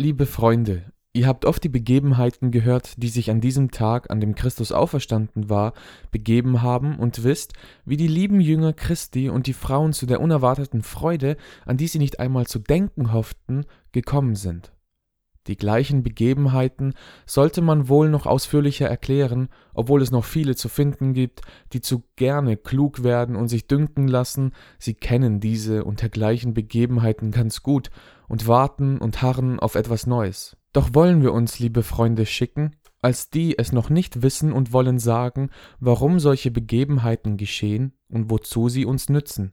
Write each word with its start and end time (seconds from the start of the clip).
Liebe 0.00 0.24
Freunde, 0.24 0.94
ihr 1.12 1.26
habt 1.26 1.44
oft 1.44 1.62
die 1.62 1.68
Begebenheiten 1.68 2.50
gehört, 2.50 3.02
die 3.02 3.10
sich 3.10 3.30
an 3.30 3.42
diesem 3.42 3.70
Tag, 3.70 4.10
an 4.10 4.18
dem 4.18 4.34
Christus 4.34 4.72
auferstanden 4.72 5.50
war, 5.50 5.74
begeben 6.10 6.62
haben 6.62 6.98
und 6.98 7.22
wisst, 7.22 7.52
wie 7.84 7.98
die 7.98 8.06
lieben 8.06 8.40
Jünger 8.40 8.72
Christi 8.72 9.28
und 9.28 9.46
die 9.46 9.52
Frauen 9.52 9.92
zu 9.92 10.06
der 10.06 10.22
unerwarteten 10.22 10.80
Freude, 10.80 11.36
an 11.66 11.76
die 11.76 11.86
sie 11.86 11.98
nicht 11.98 12.18
einmal 12.18 12.46
zu 12.46 12.60
denken 12.60 13.12
hofften, 13.12 13.66
gekommen 13.92 14.36
sind. 14.36 14.72
Die 15.46 15.56
gleichen 15.56 16.02
Begebenheiten 16.02 16.94
sollte 17.24 17.62
man 17.62 17.88
wohl 17.88 18.10
noch 18.10 18.26
ausführlicher 18.26 18.88
erklären, 18.88 19.48
obwohl 19.72 20.02
es 20.02 20.10
noch 20.10 20.24
viele 20.24 20.54
zu 20.54 20.68
finden 20.68 21.14
gibt, 21.14 21.40
die 21.72 21.80
zu 21.80 22.04
gerne 22.16 22.56
klug 22.56 23.02
werden 23.02 23.36
und 23.36 23.48
sich 23.48 23.66
dünken 23.66 24.06
lassen, 24.06 24.52
sie 24.78 24.94
kennen 24.94 25.40
diese 25.40 25.84
und 25.84 26.02
dergleichen 26.02 26.52
Begebenheiten 26.52 27.30
ganz 27.30 27.62
gut 27.62 27.90
und 28.28 28.46
warten 28.46 28.98
und 28.98 29.22
harren 29.22 29.58
auf 29.58 29.74
etwas 29.74 30.06
Neues. 30.06 30.56
Doch 30.72 30.90
wollen 30.92 31.22
wir 31.22 31.32
uns, 31.32 31.58
liebe 31.58 31.82
Freunde, 31.82 32.26
schicken, 32.26 32.76
als 33.02 33.30
die 33.30 33.58
es 33.58 33.72
noch 33.72 33.90
nicht 33.90 34.22
wissen 34.22 34.52
und 34.52 34.72
wollen 34.72 34.98
sagen, 34.98 35.50
warum 35.80 36.20
solche 36.20 36.50
Begebenheiten 36.50 37.36
geschehen 37.36 37.94
und 38.08 38.30
wozu 38.30 38.68
sie 38.68 38.84
uns 38.84 39.08
nützen. 39.08 39.52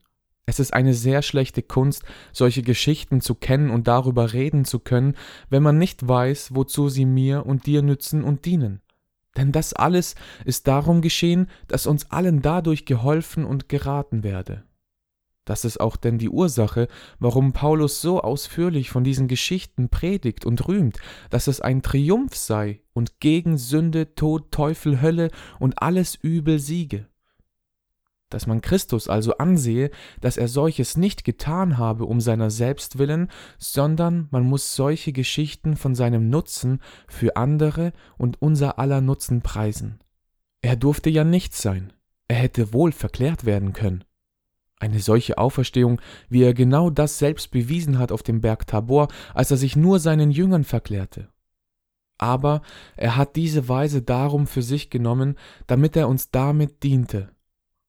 Es 0.49 0.61
ist 0.61 0.73
eine 0.73 0.93
sehr 0.93 1.23
schlechte 1.23 1.61
Kunst, 1.61 2.03
solche 2.31 2.61
Geschichten 2.61 3.19
zu 3.19 3.35
kennen 3.35 3.69
und 3.69 3.89
darüber 3.89 4.31
reden 4.31 4.63
zu 4.63 4.79
können, 4.79 5.15
wenn 5.49 5.61
man 5.61 5.77
nicht 5.77 6.07
weiß, 6.07 6.55
wozu 6.55 6.87
sie 6.87 7.05
mir 7.05 7.45
und 7.45 7.65
dir 7.65 7.81
nützen 7.81 8.23
und 8.23 8.45
dienen. 8.45 8.81
Denn 9.35 9.51
das 9.51 9.73
alles 9.73 10.15
ist 10.45 10.67
darum 10.67 11.01
geschehen, 11.01 11.47
dass 11.67 11.85
uns 11.85 12.11
allen 12.11 12.41
dadurch 12.41 12.85
geholfen 12.85 13.43
und 13.43 13.67
geraten 13.67 14.23
werde. 14.23 14.63
Das 15.43 15.65
ist 15.65 15.79
auch 15.81 15.97
denn 15.97 16.17
die 16.17 16.29
Ursache, 16.29 16.87
warum 17.19 17.51
Paulus 17.51 18.01
so 18.01 18.21
ausführlich 18.21 18.89
von 18.89 19.03
diesen 19.03 19.27
Geschichten 19.27 19.89
predigt 19.89 20.45
und 20.45 20.67
rühmt, 20.67 20.97
dass 21.29 21.47
es 21.47 21.59
ein 21.59 21.81
Triumph 21.81 22.35
sei 22.35 22.81
und 22.93 23.19
gegen 23.19 23.57
Sünde, 23.57 24.15
Tod, 24.15 24.51
Teufel, 24.51 25.01
Hölle 25.01 25.29
und 25.59 25.81
alles 25.81 26.15
Übel 26.15 26.59
siege. 26.59 27.07
Dass 28.29 28.45
man 28.45 28.59
Christus 28.61 29.07
also 29.07 29.37
ansehe, 29.37 29.89
dass 30.19 30.35
er 30.35 30.49
solches 30.49 30.97
nicht 30.97 31.23
getan 31.23 31.77
habe 31.77 32.05
um 32.05 32.19
seiner 32.19 32.49
selbst 32.49 32.97
willen, 32.97 33.29
sondern 33.57 34.27
man 34.31 34.43
muss 34.43 34.75
solche 34.75 35.13
Geschichten 35.13 35.77
von 35.77 35.95
seinem 35.95 36.29
Nutzen 36.29 36.81
für 37.07 37.37
andere 37.37 37.93
und 38.17 38.41
unser 38.41 38.79
aller 38.79 38.99
Nutzen 38.99 39.41
preisen. 39.41 39.99
Er 40.61 40.75
durfte 40.75 41.09
ja 41.09 41.23
nichts 41.23 41.61
sein, 41.61 41.93
er 42.27 42.37
hätte 42.37 42.73
wohl 42.73 42.91
verklärt 42.91 43.45
werden 43.45 43.71
können. 43.71 44.03
Eine 44.79 44.99
solche 44.99 45.37
Auferstehung, 45.37 46.01
wie 46.29 46.43
er 46.43 46.53
genau 46.53 46.89
das 46.89 47.17
selbst 47.17 47.51
bewiesen 47.51 47.97
hat 47.97 48.11
auf 48.11 48.21
dem 48.21 48.41
Berg 48.41 48.67
Tabor, 48.67 49.07
als 49.33 49.49
er 49.49 49.57
sich 49.57 49.75
nur 49.75 49.99
seinen 49.99 50.29
Jüngern 50.29 50.65
verklärte. 50.65 51.29
Aber 52.19 52.61
er 52.95 53.15
hat 53.15 53.35
diese 53.35 53.69
Weise 53.69 54.01
darum 54.01 54.47
für 54.47 54.61
sich 54.61 54.89
genommen, 54.89 55.35
damit 55.65 55.95
er 55.95 56.07
uns 56.07 56.29
damit 56.31 56.83
diente. 56.83 57.29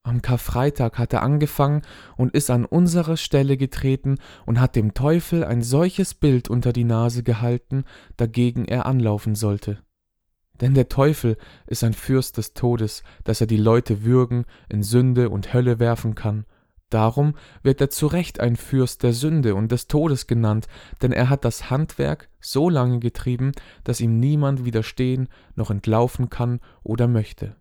Am 0.09 0.23
Karfreitag 0.23 0.99
hat 0.99 1.13
er 1.13 1.23
angefangen 1.23 1.83
und 2.17 2.35
ist 2.35 2.51
an 2.51 2.65
unsere 2.65 3.17
Stelle 3.17 3.57
getreten 3.57 4.17
und 4.47 4.59
hat 4.59 4.75
dem 4.75 4.95
Teufel 4.95 5.45
ein 5.45 5.63
solches 5.63 6.15
Bild 6.15 6.49
unter 6.49 6.73
die 6.73 6.85
Nase 6.85 7.23
gehalten, 7.23 7.85
dagegen 8.17 8.65
er 8.65 8.87
anlaufen 8.87 9.35
sollte. 9.35 9.79
Denn 10.61 10.75
der 10.75 10.89
Teufel 10.89 11.37
ist 11.67 11.85
ein 11.85 11.93
Fürst 11.93 12.39
des 12.39 12.55
Todes, 12.55 13.03
dass 13.25 13.41
er 13.41 13.47
die 13.47 13.59
Leute 13.59 14.03
würgen, 14.03 14.47
in 14.69 14.83
Sünde 14.83 15.29
und 15.29 15.53
Hölle 15.53 15.79
werfen 15.79 16.15
kann, 16.15 16.47
Darum 16.91 17.35
wird 17.63 17.83
er 17.83 17.91
zu 17.91 18.07
Recht 18.07 18.41
ein 18.41 18.57
Fürst 18.57 19.03
der 19.03 19.13
Sünde 19.13 19.55
und 19.55 19.73
des 19.73 19.89
Todes 19.89 20.27
genannt, 20.27 20.69
denn 21.03 21.13
er 21.13 21.29
hat 21.29 21.45
das 21.45 21.69
Handwerk 21.69 22.31
so 22.41 22.71
lange 22.71 22.99
getrieben, 22.99 23.53
dass 23.85 24.01
ihm 24.01 24.19
niemand 24.19 24.65
widerstehen 24.65 25.29
noch 25.55 25.71
entlaufen 25.71 26.31
kann 26.31 26.61
oder 26.83 27.07
möchte. 27.07 27.57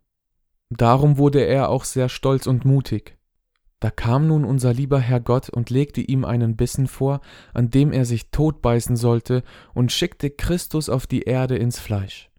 Darum 0.69 1.17
wurde 1.17 1.41
er 1.41 1.69
auch 1.69 1.83
sehr 1.83 2.09
stolz 2.09 2.47
und 2.47 2.65
mutig. 2.65 3.17
Da 3.79 3.91
kam 3.91 4.27
nun 4.27 4.43
unser 4.43 4.73
lieber 4.73 4.99
Herr 4.99 5.19
Gott 5.19 5.49
und 5.49 5.69
legte 5.69 6.01
ihm 6.01 6.25
einen 6.25 6.55
Bissen 6.55 6.87
vor, 6.87 7.21
an 7.53 7.69
dem 7.69 7.91
er 7.91 8.05
sich 8.05 8.31
totbeißen 8.31 8.95
sollte, 8.95 9.43
und 9.73 9.91
schickte 9.91 10.31
Christus 10.31 10.89
auf 10.89 11.05
die 11.05 11.21
Erde 11.21 11.57
ins 11.57 11.79
Fleisch. 11.79 12.31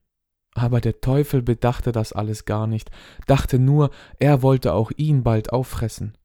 Aber 0.55 0.81
der 0.81 1.01
Teufel 1.01 1.43
bedachte 1.43 1.93
das 1.93 2.13
alles 2.13 2.45
gar 2.45 2.67
nicht, 2.67 2.91
dachte 3.27 3.59
nur, 3.59 3.91
er 4.19 4.43
wollte 4.43 4.75
auch 4.75 4.91
ihn 4.97 5.23
bald 5.23 5.53
auffressen 5.53 6.19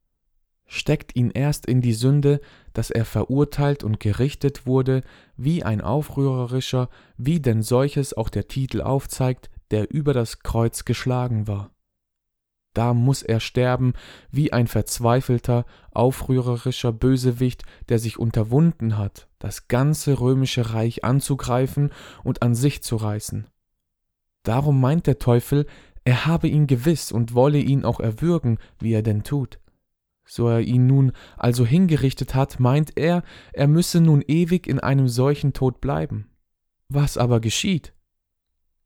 steckt 0.74 1.16
ihn 1.16 1.30
erst 1.30 1.66
in 1.66 1.82
die 1.82 1.94
Sünde, 1.94 2.42
dass 2.74 2.90
er 2.90 3.06
verurteilt 3.06 3.84
und 3.84 4.00
gerichtet 4.00 4.66
wurde, 4.66 5.02
wie 5.38 5.64
ein 5.64 5.82
aufrührerischer, 5.82 6.90
wie 7.18 7.40
denn 7.40 7.62
solches 7.62 8.16
auch 8.16 8.30
der 8.30 8.48
Titel 8.48 8.82
aufzeigt, 8.82 9.50
der 9.72 9.94
über 9.94 10.14
das 10.14 10.40
Kreuz 10.40 10.84
geschlagen 10.84 11.48
war. 11.48 11.70
Da 12.74 12.94
muss 12.94 13.22
er 13.22 13.40
sterben, 13.40 13.94
wie 14.32 14.52
ein 14.52 14.68
verzweifelter, 14.68 15.66
aufrührerischer 15.92 16.92
Bösewicht, 16.92 17.64
der 17.90 18.00
sich 18.00 18.18
unterwunden 18.18 18.98
hat, 18.98 19.28
das 19.38 19.68
ganze 19.68 20.20
römische 20.20 20.74
Reich 20.74 21.04
anzugreifen 21.04 21.92
und 22.24 22.42
an 22.42 22.56
sich 22.56 22.82
zu 22.84 22.96
reißen. 22.96 23.48
Darum 24.42 24.82
meint 24.82 25.08
der 25.08 25.20
Teufel, 25.20 25.68
er 26.04 26.26
habe 26.26 26.48
ihn 26.48 26.68
gewiss 26.68 27.12
und 27.12 27.34
wolle 27.34 27.60
ihn 27.60 27.86
auch 27.86 28.00
erwürgen, 28.00 28.58
wie 28.80 28.94
er 28.94 29.04
denn 29.04 29.24
tut. 29.24 29.60
So 30.26 30.48
er 30.48 30.62
ihn 30.62 30.88
nun 30.88 31.12
also 31.38 31.66
hingerichtet 31.66 32.34
hat, 32.34 32.60
meint 32.60 32.98
er, 32.98 33.24
er 33.52 33.68
müsse 33.68 34.02
nun 34.02 34.24
ewig 34.26 34.68
in 34.68 34.80
einem 34.80 35.08
solchen 35.08 35.54
Tod 35.54 35.80
bleiben. 35.80 36.30
Was 36.90 37.18
aber 37.18 37.40
geschieht? 37.40 37.94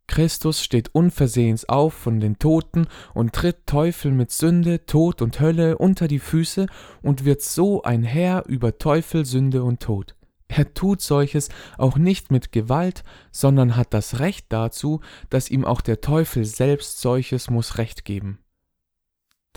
Christus 0.07 0.63
steht 0.63 0.95
unversehens 0.95 1.67
auf 1.69 1.93
von 1.93 2.19
den 2.19 2.39
Toten 2.39 2.87
und 3.13 3.33
tritt 3.33 3.67
Teufel 3.67 4.11
mit 4.11 4.31
Sünde, 4.31 4.85
Tod 4.85 5.21
und 5.21 5.39
Hölle 5.39 5.77
unter 5.77 6.07
die 6.07 6.19
Füße 6.19 6.67
und 7.01 7.25
wird 7.25 7.41
so 7.41 7.83
ein 7.83 8.03
Herr 8.03 8.45
über 8.47 8.77
Teufel, 8.77 9.25
Sünde 9.25 9.63
und 9.63 9.81
Tod. 9.81 10.15
Er 10.47 10.73
tut 10.73 11.01
solches 11.01 11.49
auch 11.77 11.97
nicht 11.97 12.31
mit 12.31 12.51
Gewalt, 12.51 13.03
sondern 13.31 13.75
hat 13.75 13.93
das 13.93 14.19
Recht 14.19 14.47
dazu, 14.49 15.01
dass 15.29 15.51
ihm 15.51 15.65
auch 15.65 15.81
der 15.81 16.01
Teufel 16.01 16.45
selbst 16.45 17.01
solches 17.01 17.49
muss 17.49 17.77
Recht 17.77 18.05
geben 18.05 18.39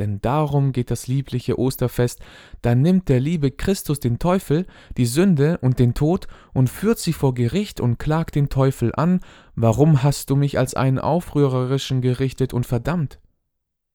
denn 0.00 0.20
darum 0.20 0.72
geht 0.72 0.90
das 0.90 1.06
liebliche 1.06 1.58
Osterfest, 1.58 2.20
da 2.62 2.74
nimmt 2.74 3.08
der 3.08 3.20
liebe 3.20 3.50
Christus 3.50 4.00
den 4.00 4.18
Teufel, 4.18 4.66
die 4.96 5.06
Sünde 5.06 5.58
und 5.58 5.78
den 5.78 5.94
Tod 5.94 6.26
und 6.52 6.68
führt 6.68 6.98
sie 6.98 7.12
vor 7.12 7.34
Gericht 7.34 7.80
und 7.80 7.98
klagt 7.98 8.34
den 8.34 8.48
Teufel 8.48 8.92
an, 8.94 9.20
warum 9.54 10.02
hast 10.02 10.30
du 10.30 10.36
mich 10.36 10.58
als 10.58 10.74
einen 10.74 10.98
Aufrührerischen 10.98 12.00
gerichtet 12.00 12.52
und 12.52 12.66
verdammt? 12.66 13.20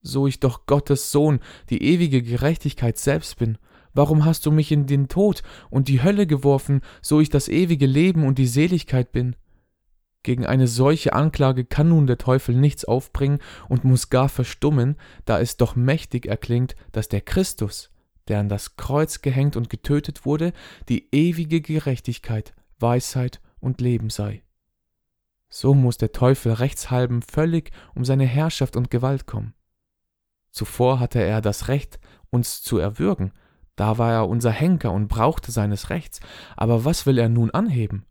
So 0.01 0.27
ich 0.27 0.39
doch 0.39 0.67
Gottes 0.67 1.11
Sohn, 1.11 1.39
die 1.71 1.81
ewige 1.81 2.21
Gerechtigkeit 2.21 2.97
selbst 2.99 3.37
bin, 3.37 3.57
warum 3.95 4.23
hast 4.23 4.45
du 4.45 4.51
mich 4.51 4.71
in 4.71 4.85
den 4.85 5.07
Tod 5.07 5.41
und 5.71 5.87
die 5.87 6.03
Hölle 6.03 6.27
geworfen, 6.27 6.81
so 7.01 7.19
ich 7.19 7.29
das 7.29 7.49
ewige 7.49 7.87
Leben 7.87 8.25
und 8.25 8.37
die 8.37 8.47
Seligkeit 8.47 9.11
bin? 9.11 9.35
Gegen 10.25 10.47
eine 10.47 10.67
solche 10.67 11.13
Anklage 11.13 11.65
kann 11.65 11.89
nun 11.89 12.07
der 12.07 12.17
Teufel 12.17 12.55
nichts 12.55 12.83
aufbringen 12.83 13.37
und 13.69 13.83
muss 13.83 14.09
gar 14.09 14.27
verstummen, 14.27 14.95
da 15.23 15.39
es 15.39 15.55
doch 15.55 15.75
mächtig 15.75 16.25
erklingt, 16.25 16.75
dass 16.91 17.09
der 17.09 17.21
Christus, 17.21 17.91
der 18.27 18.39
an 18.39 18.49
das 18.49 18.75
Kreuz 18.75 19.21
gehängt 19.21 19.55
und 19.55 19.69
getötet 19.69 20.25
wurde, 20.25 20.51
die 20.89 21.13
ewige 21.13 21.61
Gerechtigkeit, 21.61 22.55
Weisheit 22.79 23.39
und 23.59 23.81
Leben 23.81 24.09
sei. 24.09 24.41
So 25.47 25.75
muss 25.75 25.99
der 25.99 26.11
Teufel 26.11 26.53
rechtshalben 26.53 27.21
völlig 27.21 27.69
um 27.93 28.03
seine 28.03 28.25
Herrschaft 28.25 28.75
und 28.75 28.89
Gewalt 28.89 29.27
kommen. 29.27 29.53
Zuvor 30.49 30.99
hatte 30.99 31.21
er 31.21 31.41
das 31.41 31.67
Recht, 31.67 31.99
uns 32.31 32.63
zu 32.63 32.79
erwürgen, 32.79 33.31
da 33.75 33.99
war 33.99 34.11
er 34.11 34.27
unser 34.27 34.49
Henker 34.49 34.91
und 34.91 35.07
brauchte 35.07 35.51
seines 35.51 35.91
Rechts, 35.91 36.19
aber 36.57 36.83
was 36.83 37.05
will 37.05 37.19
er 37.19 37.29
nun 37.29 37.51
anheben? 37.51 38.07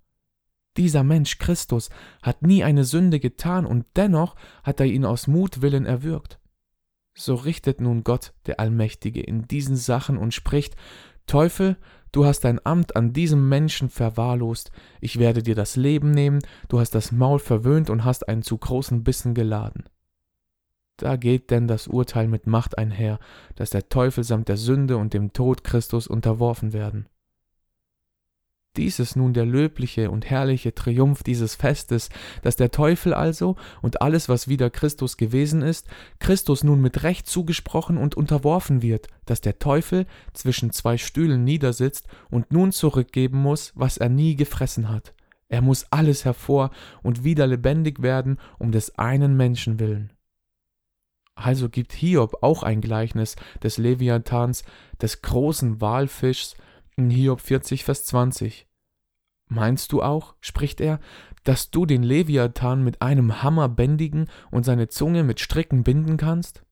Dieser 0.76 1.04
Mensch 1.04 1.38
Christus 1.38 1.90
hat 2.22 2.42
nie 2.42 2.64
eine 2.64 2.84
Sünde 2.84 3.20
getan 3.20 3.64
und 3.64 3.86
dennoch 3.96 4.34
hat 4.62 4.80
er 4.80 4.86
ihn 4.86 5.04
aus 5.04 5.26
Mutwillen 5.26 5.86
erwürgt. 5.86 6.40
So 7.16 7.36
richtet 7.36 7.80
nun 7.80 8.02
Gott, 8.02 8.32
der 8.46 8.58
Allmächtige, 8.58 9.20
in 9.20 9.46
diesen 9.46 9.76
Sachen 9.76 10.18
und 10.18 10.34
spricht, 10.34 10.74
Teufel, 11.26 11.76
du 12.10 12.26
hast 12.26 12.40
dein 12.40 12.64
Amt 12.66 12.96
an 12.96 13.12
diesem 13.12 13.48
Menschen 13.48 13.88
verwahrlost, 13.88 14.72
ich 15.00 15.18
werde 15.18 15.42
dir 15.42 15.54
das 15.54 15.76
Leben 15.76 16.10
nehmen, 16.10 16.40
du 16.68 16.80
hast 16.80 16.94
das 16.94 17.12
Maul 17.12 17.38
verwöhnt 17.38 17.88
und 17.88 18.04
hast 18.04 18.28
einen 18.28 18.42
zu 18.42 18.58
großen 18.58 19.04
Bissen 19.04 19.34
geladen. 19.34 19.84
Da 20.96 21.16
geht 21.16 21.50
denn 21.50 21.66
das 21.66 21.88
Urteil 21.88 22.28
mit 22.28 22.46
Macht 22.46 22.78
einher, 22.78 23.18
dass 23.56 23.70
der 23.70 23.88
Teufel 23.88 24.22
samt 24.24 24.48
der 24.48 24.56
Sünde 24.56 24.96
und 24.96 25.14
dem 25.14 25.32
Tod 25.32 25.64
Christus 25.64 26.06
unterworfen 26.06 26.72
werden. 26.72 27.06
Dies 28.76 28.98
ist 28.98 29.14
nun 29.14 29.34
der 29.34 29.46
löbliche 29.46 30.10
und 30.10 30.28
herrliche 30.28 30.74
Triumph 30.74 31.22
dieses 31.22 31.54
Festes, 31.54 32.08
dass 32.42 32.56
der 32.56 32.72
Teufel 32.72 33.14
also 33.14 33.54
und 33.82 34.02
alles, 34.02 34.28
was 34.28 34.48
wider 34.48 34.68
Christus 34.68 35.16
gewesen 35.16 35.62
ist, 35.62 35.86
Christus 36.18 36.64
nun 36.64 36.80
mit 36.80 37.04
Recht 37.04 37.28
zugesprochen 37.28 37.96
und 37.96 38.16
unterworfen 38.16 38.82
wird, 38.82 39.06
dass 39.26 39.40
der 39.40 39.60
Teufel 39.60 40.06
zwischen 40.32 40.72
zwei 40.72 40.98
Stühlen 40.98 41.44
niedersitzt 41.44 42.08
und 42.30 42.50
nun 42.50 42.72
zurückgeben 42.72 43.38
muss, 43.38 43.72
was 43.76 43.96
er 43.96 44.08
nie 44.08 44.34
gefressen 44.34 44.88
hat, 44.88 45.14
Er 45.48 45.62
muss 45.62 45.86
alles 45.90 46.24
hervor 46.24 46.70
und 47.04 47.22
wieder 47.22 47.46
lebendig 47.46 48.02
werden, 48.02 48.38
um 48.58 48.72
des 48.72 48.98
einen 48.98 49.36
Menschen 49.36 49.78
willen. 49.78 50.10
Also 51.36 51.68
gibt 51.68 51.92
Hiob 51.92 52.42
auch 52.42 52.62
ein 52.62 52.80
Gleichnis 52.80 53.36
des 53.62 53.78
Leviathans, 53.78 54.64
des 55.00 55.22
großen 55.22 55.80
Walfischs, 55.80 56.56
in 56.96 57.10
Hiob 57.10 57.40
40, 57.40 57.84
Vers 57.84 58.04
20. 58.06 58.66
Meinst 59.46 59.92
du 59.92 60.02
auch, 60.02 60.34
spricht 60.40 60.80
er, 60.80 61.00
dass 61.44 61.70
du 61.70 61.86
den 61.86 62.02
Leviathan 62.02 62.82
mit 62.82 63.02
einem 63.02 63.42
Hammer 63.42 63.68
bändigen 63.68 64.28
und 64.50 64.64
seine 64.64 64.88
Zunge 64.88 65.22
mit 65.22 65.40
Stricken 65.40 65.84
binden 65.84 66.16
kannst? 66.16 66.64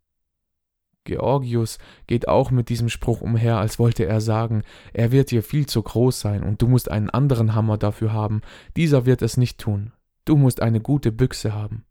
Georgius 1.04 1.78
geht 2.06 2.28
auch 2.28 2.50
mit 2.50 2.69
diesem 2.69 2.88
Spruch 2.88 3.20
umher, 3.20 3.58
als 3.58 3.78
wollte 3.78 4.04
er 4.06 4.20
sagen, 4.20 4.62
er 4.92 5.10
wird 5.10 5.30
dir 5.30 5.42
viel 5.42 5.66
zu 5.66 5.82
groß 5.82 6.20
sein 6.20 6.42
und 6.44 6.62
du 6.62 6.68
musst 6.68 6.90
einen 6.90 7.10
anderen 7.10 7.54
Hammer 7.54 7.76
dafür 7.76 8.12
haben, 8.12 8.40
dieser 8.76 9.04
wird 9.04 9.20
es 9.20 9.36
nicht 9.36 9.58
tun, 9.58 9.92
du 10.25 10.36
musst 10.36 10.62
eine 10.62 10.80
gute 10.80 11.10
Büchse 11.10 11.52
haben. 11.52 11.84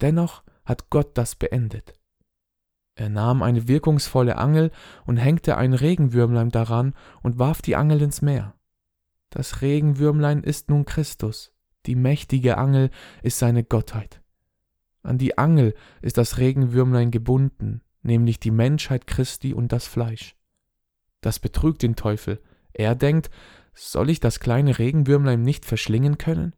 Dennoch 0.00 0.42
hat 0.64 0.88
Gott 0.88 1.18
das 1.18 1.34
beendet. 1.34 1.99
Er 3.00 3.08
nahm 3.08 3.42
eine 3.42 3.66
wirkungsvolle 3.66 4.36
Angel 4.36 4.70
und 5.06 5.16
hängte 5.16 5.56
ein 5.56 5.72
Regenwürmlein 5.72 6.50
daran 6.50 6.92
und 7.22 7.38
warf 7.38 7.62
die 7.62 7.74
Angel 7.74 8.02
ins 8.02 8.20
Meer. 8.20 8.52
Das 9.30 9.62
Regenwürmlein 9.62 10.42
ist 10.42 10.68
nun 10.68 10.84
Christus, 10.84 11.50
die 11.86 11.94
mächtige 11.94 12.58
Angel 12.58 12.90
ist 13.22 13.38
seine 13.38 13.64
Gottheit. 13.64 14.20
An 15.02 15.16
die 15.16 15.38
Angel 15.38 15.72
ist 16.02 16.18
das 16.18 16.36
Regenwürmlein 16.36 17.10
gebunden, 17.10 17.80
nämlich 18.02 18.38
die 18.38 18.50
Menschheit 18.50 19.06
Christi 19.06 19.54
und 19.54 19.72
das 19.72 19.86
Fleisch. 19.86 20.36
Das 21.22 21.38
betrügt 21.38 21.80
den 21.80 21.96
Teufel. 21.96 22.42
Er 22.74 22.94
denkt, 22.94 23.30
soll 23.72 24.10
ich 24.10 24.20
das 24.20 24.40
kleine 24.40 24.78
Regenwürmlein 24.78 25.40
nicht 25.40 25.64
verschlingen 25.64 26.18
können? 26.18 26.54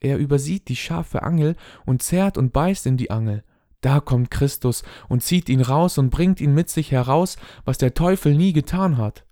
Er 0.00 0.16
übersieht 0.16 0.68
die 0.68 0.76
scharfe 0.76 1.22
Angel 1.22 1.54
und 1.84 2.00
zerrt 2.00 2.38
und 2.38 2.54
beißt 2.54 2.86
in 2.86 2.96
die 2.96 3.10
Angel. 3.10 3.44
Da 3.80 4.00
kommt 4.00 4.30
Christus 4.30 4.82
und 5.08 5.22
zieht 5.22 5.48
ihn 5.48 5.60
raus 5.60 5.98
und 5.98 6.10
bringt 6.10 6.40
ihn 6.40 6.54
mit 6.54 6.68
sich 6.68 6.90
heraus, 6.90 7.36
was 7.64 7.78
der 7.78 7.94
Teufel 7.94 8.34
nie 8.34 8.52
getan 8.52 8.96
hat. 8.96 9.24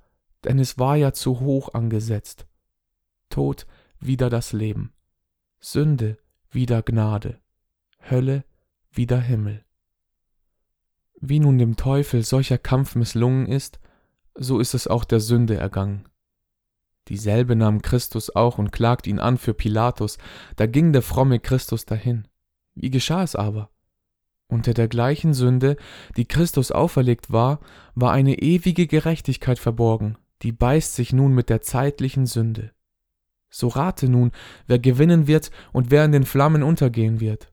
Denn 0.44 0.58
es 0.58 0.78
war 0.78 0.96
ja 0.96 1.12
zu 1.12 1.40
hoch 1.40 1.74
angesetzt. 1.74 2.46
Tod 3.28 3.66
wieder 3.98 4.30
das 4.30 4.52
Leben. 4.52 4.92
Sünde 5.58 6.18
wieder 6.50 6.82
Gnade. 6.82 7.40
Hölle 8.08 8.44
wieder 8.92 9.20
Himmel. 9.20 9.64
Wie 11.20 11.40
nun 11.40 11.58
dem 11.58 11.76
Teufel 11.76 12.22
solcher 12.22 12.58
Kampf 12.58 12.94
misslungen 12.94 13.46
ist, 13.46 13.80
so 14.34 14.60
ist 14.60 14.74
es 14.74 14.86
auch 14.86 15.04
der 15.04 15.20
Sünde 15.20 15.56
ergangen. 15.56 16.08
Dieselbe 17.08 17.56
nahm 17.56 17.82
Christus 17.82 18.34
auch 18.34 18.58
und 18.58 18.72
klagt 18.72 19.06
ihn 19.06 19.18
an 19.18 19.38
für 19.38 19.54
Pilatus, 19.54 20.18
da 20.56 20.66
ging 20.66 20.92
der 20.92 21.02
fromme 21.02 21.40
Christus 21.40 21.84
dahin. 21.84 22.28
Wie 22.74 22.90
geschah 22.90 23.22
es 23.22 23.34
aber? 23.34 23.70
Unter 24.48 24.74
der 24.74 24.86
gleichen 24.88 25.34
Sünde, 25.34 25.76
die 26.16 26.26
Christus 26.26 26.70
auferlegt 26.70 27.32
war, 27.32 27.60
war 27.94 28.12
eine 28.12 28.38
ewige 28.38 28.86
Gerechtigkeit 28.86 29.58
verborgen, 29.58 30.18
die 30.42 30.52
beißt 30.52 30.94
sich 30.94 31.12
nun 31.12 31.32
mit 31.32 31.48
der 31.50 31.62
zeitlichen 31.62 32.26
Sünde. 32.26 32.70
So 33.50 33.68
rate 33.68 34.08
nun, 34.08 34.30
wer 34.66 34.78
gewinnen 34.78 35.26
wird 35.26 35.50
und 35.72 35.90
wer 35.90 36.04
in 36.04 36.12
den 36.12 36.24
Flammen 36.24 36.62
untergehen 36.62 37.20
wird. 37.20 37.52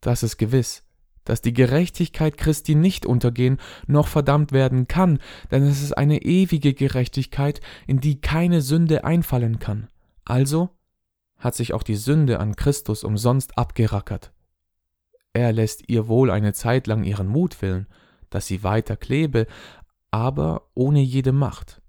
Das 0.00 0.22
ist 0.22 0.36
gewiss, 0.36 0.84
dass 1.24 1.42
die 1.42 1.52
Gerechtigkeit 1.52 2.36
Christi 2.38 2.76
nicht 2.76 3.04
untergehen 3.04 3.58
noch 3.86 4.06
verdammt 4.06 4.52
werden 4.52 4.86
kann, 4.86 5.18
denn 5.50 5.64
es 5.64 5.82
ist 5.82 5.92
eine 5.92 6.22
ewige 6.22 6.72
Gerechtigkeit, 6.72 7.60
in 7.86 8.00
die 8.00 8.20
keine 8.20 8.62
Sünde 8.62 9.04
einfallen 9.04 9.58
kann. 9.58 9.88
Also 10.24 10.70
hat 11.36 11.54
sich 11.54 11.74
auch 11.74 11.82
die 11.82 11.96
Sünde 11.96 12.38
an 12.40 12.54
Christus 12.54 13.02
umsonst 13.02 13.58
abgerackert. 13.58 14.32
Er 15.32 15.52
lässt 15.52 15.88
ihr 15.88 16.08
wohl 16.08 16.30
eine 16.30 16.52
Zeit 16.52 16.86
lang 16.86 17.04
ihren 17.04 17.28
Mut 17.28 17.60
willen, 17.62 17.86
dass 18.30 18.46
sie 18.46 18.62
weiter 18.62 18.96
klebe, 18.96 19.46
aber 20.10 20.70
ohne 20.74 21.00
jede 21.00 21.32
Macht. 21.32 21.80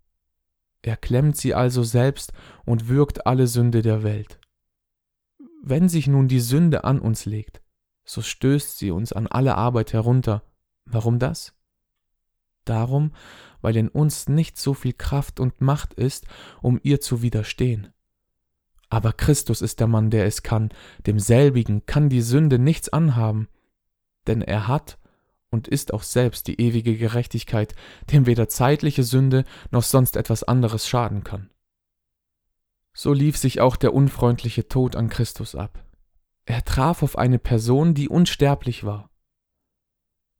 Er 0.81 0.97
klemmt 0.97 1.38
sie 1.38 1.53
also 1.53 1.83
selbst 1.83 2.31
und 2.65 2.88
würgt 2.88 3.25
alle 3.25 3.47
Sünde 3.47 3.81
der 3.81 4.03
Welt. 4.03 4.39
Wenn 5.62 5.89
sich 5.89 6.07
nun 6.07 6.27
die 6.27 6.39
Sünde 6.39 6.83
an 6.83 7.00
uns 7.00 7.25
legt, 7.25 7.62
so 8.06 8.21
stößt 8.21 8.77
sie 8.77 8.91
uns 8.91 9.13
an 9.13 9.27
alle 9.27 9.56
Arbeit 9.56 9.94
herunter. 9.94 10.44
Warum 10.85 11.19
das? 11.19 11.53
Darum, 12.65 13.12
weil 13.62 13.75
in 13.75 13.89
uns 13.89 14.30
nicht 14.30 14.57
so 14.57 14.74
viel 14.74 14.94
Kraft 14.94 15.39
und 15.39 15.62
Macht 15.62 15.94
ist, 15.94 16.25
um 16.62 16.80
ihr 16.81 17.01
zu 17.01 17.21
widerstehen. 17.21 17.94
Aber 18.89 19.13
Christus 19.13 19.62
ist 19.62 19.80
der 19.80 19.88
Mann, 19.88 20.09
der 20.09 20.25
es 20.25 20.41
kann, 20.41 20.69
demselbigen 21.06 21.86
kann 21.86 22.09
die 22.09 22.21
Sünde 22.21 22.57
nichts 22.57 22.89
anhaben, 22.89 23.47
denn 24.27 24.41
er 24.41 24.68
hat 24.68 24.97
und 25.51 25.68
ist 25.68 25.94
auch 25.94 26.03
selbst 26.03 26.47
die 26.47 26.59
ewige 26.59 26.97
Gerechtigkeit, 26.97 27.75
dem 28.12 28.25
weder 28.25 28.50
zeitliche 28.50 29.03
Sünde 29.03 29.44
noch 29.71 29.83
sonst 29.83 30.15
etwas 30.15 30.44
anderes 30.44 30.88
schaden 30.88 31.24
kann. 31.24 31.50
So 32.94 33.13
lief 33.13 33.38
sich 33.38 33.62
auch 33.62 33.75
der 33.75 33.94
unfreundliche 33.94 34.68
Tod 34.68 34.95
an 34.95 35.09
Christus 35.09 35.56
ab. 35.56 35.83
Er 36.45 36.65
traf 36.65 37.03
auf 37.03 37.18
eine 37.18 37.39
Person, 37.39 37.94
die 37.94 38.09
unsterblich 38.09 38.83
war. 38.83 39.09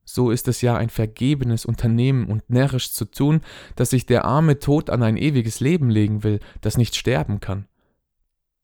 So 0.04 0.31
ist 0.31 0.48
es 0.48 0.62
ja 0.62 0.75
ein 0.75 0.90
vergebenes 0.90 1.66
Unternehmen 1.66 2.25
und 2.25 2.50
närrisch 2.50 2.92
zu 2.94 3.06
tun, 3.06 3.42
dass 3.75 3.92
sich 3.92 4.07
der 4.07 4.25
arme 4.25 4.57
Tod 4.57 4.90
an 4.90 5.04
ein 5.04 5.18
ewiges 5.18 5.60
Leben 5.60 5.92
legen 5.92 6.24
will, 6.24 6.40
das 6.62 6.78
nicht 6.78 6.95
sterben 6.95 7.40
kann. 7.40 7.68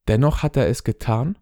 Dennoch 0.07 0.43
hat 0.43 0.57
er 0.57 0.67
es 0.67 0.83
getan 0.83 1.37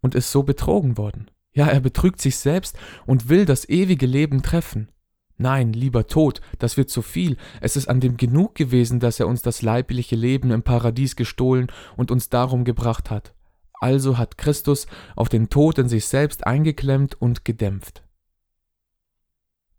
und 0.00 0.14
ist 0.14 0.30
so 0.30 0.42
betrogen 0.42 0.98
worden. 0.98 1.30
Ja, 1.54 1.66
er 1.66 1.80
betrügt 1.80 2.20
sich 2.20 2.36
selbst 2.36 2.76
und 3.06 3.28
will 3.28 3.44
das 3.44 3.68
ewige 3.68 4.06
Leben 4.06 4.42
treffen. 4.42 4.88
Nein, 5.36 5.72
lieber 5.72 6.06
Tod, 6.06 6.40
das 6.58 6.76
wird 6.76 6.88
zu 6.88 7.02
viel. 7.02 7.36
Es 7.60 7.76
ist 7.76 7.88
an 7.88 8.00
dem 8.00 8.16
genug 8.16 8.54
gewesen, 8.54 9.00
dass 9.00 9.20
er 9.20 9.26
uns 9.26 9.42
das 9.42 9.62
leibliche 9.62 10.16
Leben 10.16 10.50
im 10.50 10.62
Paradies 10.62 11.16
gestohlen 11.16 11.66
und 11.96 12.10
uns 12.10 12.28
darum 12.28 12.64
gebracht 12.64 13.10
hat. 13.10 13.34
Also 13.80 14.18
hat 14.18 14.38
Christus 14.38 14.86
auf 15.16 15.28
den 15.28 15.48
Tod 15.48 15.78
in 15.78 15.88
sich 15.88 16.06
selbst 16.06 16.46
eingeklemmt 16.46 17.20
und 17.20 17.44
gedämpft. 17.44 18.04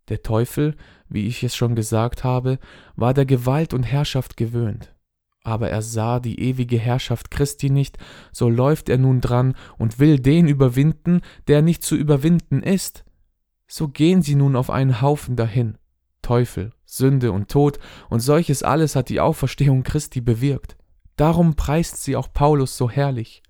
Der 0.09 0.21
Teufel, 0.21 0.75
wie 1.07 1.27
ich 1.27 1.43
es 1.43 1.55
schon 1.55 1.75
gesagt 1.75 2.25
habe, 2.25 2.59
war 2.95 3.13
der 3.13 3.25
Gewalt 3.25 3.73
und 3.73 3.83
Herrschaft 3.83 4.35
gewöhnt. 4.35 4.92
Aber 5.43 5.69
er 5.69 5.81
sah 5.81 6.19
die 6.19 6.39
ewige 6.39 6.79
Herrschaft 6.79 7.29
Christi 7.29 7.69
nicht, 7.69 7.97
so 8.31 8.49
läuft 8.49 8.87
er 8.87 8.97
nun 8.97 9.19
dran 9.19 9.55
und 9.77 9.99
will 9.99 10.19
den 10.19 10.47
überwinden, 10.47 11.21
der 11.47 11.61
nicht 11.61 11.83
zu 11.83 11.95
überwinden 11.95 12.63
ist. 12.63 13.03
So 13.67 13.89
gehen 13.89 14.21
sie 14.21 14.35
nun 14.35 14.55
auf 14.55 14.69
einen 14.69 15.01
Haufen 15.01 15.35
dahin. 15.35 15.77
Teufel, 16.21 16.71
Sünde 16.85 17.33
und 17.33 17.49
Tod 17.49 17.79
und 18.09 18.21
solches 18.21 18.63
alles 18.63 18.95
hat 18.95 19.09
die 19.09 19.19
Auferstehung 19.19 19.83
Christi 19.83 20.21
bewirkt. 20.21 20.77
Darum 21.17 21.55
preist 21.55 22.01
sie 22.03 22.15
auch 22.15 22.31
Paulus 22.33 22.77
so 22.77 22.89
herrlich. 22.89 23.43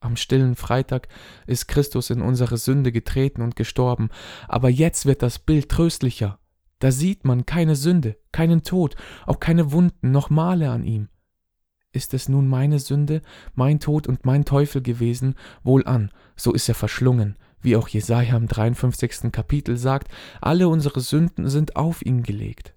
Am 0.00 0.16
stillen 0.16 0.56
Freitag 0.56 1.08
ist 1.46 1.68
Christus 1.68 2.10
in 2.10 2.22
unsere 2.22 2.56
Sünde 2.56 2.92
getreten 2.92 3.42
und 3.42 3.56
gestorben, 3.56 4.10
aber 4.48 4.68
jetzt 4.68 5.06
wird 5.06 5.22
das 5.22 5.38
Bild 5.38 5.68
tröstlicher. 5.68 6.38
Da 6.78 6.90
sieht 6.90 7.24
man 7.24 7.44
keine 7.44 7.76
Sünde, 7.76 8.16
keinen 8.32 8.62
Tod, 8.62 8.96
auch 9.26 9.40
keine 9.40 9.72
Wunden 9.72 10.10
noch 10.10 10.30
Male 10.30 10.70
an 10.70 10.84
ihm. 10.84 11.08
Ist 11.92 12.14
es 12.14 12.28
nun 12.28 12.46
meine 12.46 12.78
Sünde, 12.78 13.22
mein 13.54 13.80
Tod 13.80 14.06
und 14.06 14.24
mein 14.24 14.44
Teufel 14.44 14.80
gewesen? 14.80 15.34
Wohlan, 15.64 16.12
so 16.36 16.52
ist 16.52 16.68
er 16.68 16.76
verschlungen, 16.76 17.36
wie 17.60 17.76
auch 17.76 17.88
Jesaja 17.88 18.36
im 18.36 18.46
53. 18.46 19.32
Kapitel 19.32 19.76
sagt, 19.76 20.08
alle 20.40 20.68
unsere 20.68 21.00
Sünden 21.00 21.48
sind 21.48 21.74
auf 21.74 22.02
ihn 22.02 22.22
gelegt. 22.22 22.74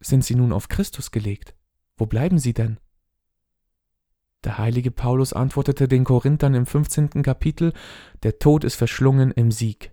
Sind 0.00 0.24
sie 0.24 0.36
nun 0.36 0.52
auf 0.52 0.68
Christus 0.68 1.10
gelegt? 1.10 1.54
Wo 1.96 2.06
bleiben 2.06 2.38
sie 2.38 2.52
denn? 2.52 2.78
Der 4.44 4.58
heilige 4.58 4.90
Paulus 4.90 5.32
antwortete 5.32 5.88
den 5.88 6.04
Korinthern 6.04 6.54
im 6.54 6.66
15. 6.66 7.22
Kapitel, 7.22 7.72
der 8.22 8.38
Tod 8.38 8.62
ist 8.62 8.76
verschlungen 8.76 9.32
im 9.32 9.50
Sieg. 9.50 9.92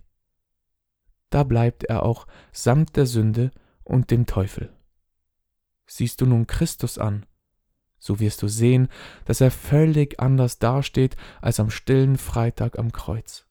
Da 1.30 1.42
bleibt 1.42 1.84
er 1.84 2.02
auch 2.04 2.26
samt 2.52 2.96
der 2.96 3.06
Sünde 3.06 3.50
und 3.82 4.10
dem 4.10 4.26
Teufel. 4.26 4.70
Siehst 5.86 6.20
du 6.20 6.26
nun 6.26 6.46
Christus 6.46 6.98
an, 6.98 7.24
so 8.02 8.18
wirst 8.18 8.42
du 8.42 8.48
sehen, 8.48 8.88
dass 9.26 9.40
er 9.40 9.52
völlig 9.52 10.18
anders 10.18 10.58
dasteht 10.58 11.16
als 11.40 11.60
am 11.60 11.70
stillen 11.70 12.18
Freitag 12.18 12.76
am 12.76 12.90
Kreuz. 12.90 13.46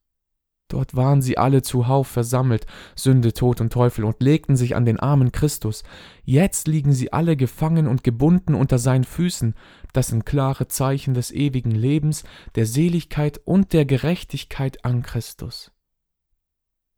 Dort 0.67 0.93
waren 0.93 1.21
sie 1.21 1.37
alle 1.37 1.61
zuhauf 1.61 2.07
versammelt, 2.07 2.65
Sünde, 2.95 3.31
Tod 3.31 3.61
und 3.61 3.71
Teufel, 3.71 4.03
und 4.03 4.21
legten 4.21 4.57
sich 4.57 4.75
an 4.75 4.85
den 4.85 4.99
armen 4.99 5.31
Christus. 5.31 5.83
Jetzt 6.23 6.67
liegen 6.67 6.91
sie 6.91 7.13
alle 7.13 7.37
gefangen 7.37 7.87
und 7.87 8.03
gebunden 8.03 8.53
unter 8.53 8.77
seinen 8.77 9.05
Füßen. 9.05 9.55
Das 9.93 10.07
sind 10.07 10.25
klare 10.25 10.67
Zeichen 10.67 11.13
des 11.13 11.31
ewigen 11.31 11.71
Lebens, 11.71 12.23
der 12.55 12.65
Seligkeit 12.65 13.39
und 13.45 13.71
der 13.71 13.85
Gerechtigkeit 13.85 14.83
an 14.83 15.01
Christus. 15.01 15.71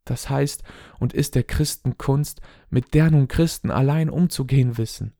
Das 0.04 0.28
heißt 0.28 0.64
und 0.98 1.12
ist 1.12 1.36
der 1.36 1.44
Christenkunst, 1.44 2.40
mit 2.68 2.94
der 2.94 3.10
nun 3.12 3.28
Christen 3.28 3.70
allein 3.70 4.10
umzugehen 4.10 4.76
wissen. 4.76 5.14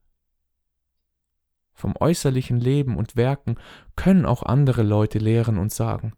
Vom 1.75 1.95
äußerlichen 1.99 2.59
Leben 2.59 2.97
und 2.97 3.17
Werken 3.17 3.57
können 3.97 4.25
auch 4.25 4.43
andere 4.43 4.83
Leute 4.83 5.19
lehren 5.19 5.59
und 5.59 5.73
sagen. 5.73 6.15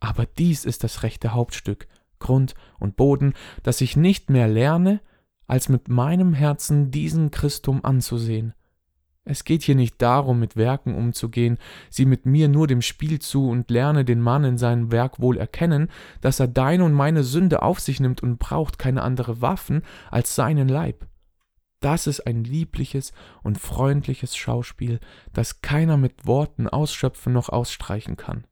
Aber 0.00 0.26
dies 0.26 0.64
ist 0.64 0.84
das 0.84 1.02
rechte 1.02 1.34
Hauptstück, 1.34 1.86
Grund 2.18 2.54
und 2.78 2.96
Boden, 2.96 3.34
dass 3.62 3.80
ich 3.80 3.96
nicht 3.96 4.30
mehr 4.30 4.48
lerne, 4.48 5.00
als 5.46 5.68
mit 5.68 5.88
meinem 5.88 6.34
Herzen 6.34 6.90
diesen 6.90 7.30
Christum 7.30 7.84
anzusehen. 7.84 8.54
Es 9.24 9.44
geht 9.44 9.62
hier 9.62 9.74
nicht 9.74 10.00
darum, 10.00 10.40
mit 10.40 10.56
Werken 10.56 10.94
umzugehen, 10.94 11.58
sieh 11.90 12.06
mit 12.06 12.24
mir 12.24 12.48
nur 12.48 12.66
dem 12.66 12.80
Spiel 12.80 13.18
zu 13.18 13.50
und 13.50 13.70
lerne 13.70 14.06
den 14.06 14.22
Mann 14.22 14.44
in 14.44 14.56
seinem 14.56 14.90
Werk 14.90 15.20
wohl 15.20 15.36
erkennen, 15.36 15.90
dass 16.22 16.40
er 16.40 16.48
deine 16.48 16.84
und 16.84 16.94
meine 16.94 17.22
Sünde 17.24 17.62
auf 17.62 17.78
sich 17.78 18.00
nimmt 18.00 18.22
und 18.22 18.38
braucht 18.38 18.78
keine 18.78 19.02
andere 19.02 19.42
Waffen 19.42 19.82
als 20.10 20.34
seinen 20.34 20.68
Leib. 20.68 21.07
Das 21.80 22.06
ist 22.06 22.26
ein 22.26 22.44
liebliches 22.44 23.12
und 23.42 23.58
freundliches 23.58 24.36
Schauspiel, 24.36 24.98
das 25.32 25.62
keiner 25.62 25.96
mit 25.96 26.26
Worten 26.26 26.68
ausschöpfen 26.68 27.32
noch 27.32 27.48
ausstreichen 27.48 28.16
kann. 28.16 28.46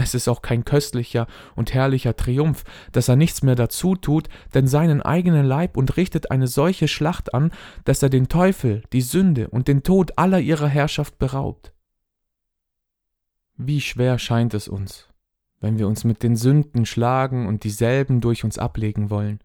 Es 0.00 0.14
ist 0.14 0.28
auch 0.28 0.42
kein 0.42 0.64
köstlicher 0.64 1.26
und 1.56 1.74
herrlicher 1.74 2.14
Triumph, 2.14 2.62
dass 2.92 3.08
er 3.08 3.16
nichts 3.16 3.42
mehr 3.42 3.56
dazu 3.56 3.96
tut, 3.96 4.28
denn 4.54 4.68
seinen 4.68 5.02
eigenen 5.02 5.44
Leib 5.44 5.76
und 5.76 5.96
richtet 5.96 6.30
eine 6.30 6.46
solche 6.46 6.86
Schlacht 6.86 7.34
an, 7.34 7.50
dass 7.84 8.00
er 8.00 8.08
den 8.08 8.28
Teufel, 8.28 8.82
die 8.92 9.00
Sünde 9.00 9.48
und 9.48 9.66
den 9.66 9.82
Tod 9.82 10.16
aller 10.16 10.38
ihrer 10.38 10.68
Herrschaft 10.68 11.18
beraubt. 11.18 11.72
Wie 13.56 13.80
schwer 13.80 14.20
scheint 14.20 14.54
es 14.54 14.68
uns, 14.68 15.08
wenn 15.58 15.80
wir 15.80 15.88
uns 15.88 16.04
mit 16.04 16.22
den 16.22 16.36
Sünden 16.36 16.86
schlagen 16.86 17.48
und 17.48 17.64
dieselben 17.64 18.20
durch 18.20 18.44
uns 18.44 18.56
ablegen 18.56 19.10
wollen. 19.10 19.40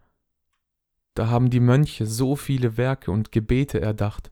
Da 1.14 1.28
haben 1.28 1.50
die 1.50 1.60
Mönche 1.60 2.06
so 2.06 2.36
viele 2.36 2.76
Werke 2.76 3.10
und 3.10 3.32
Gebete 3.32 3.80
erdacht, 3.80 4.30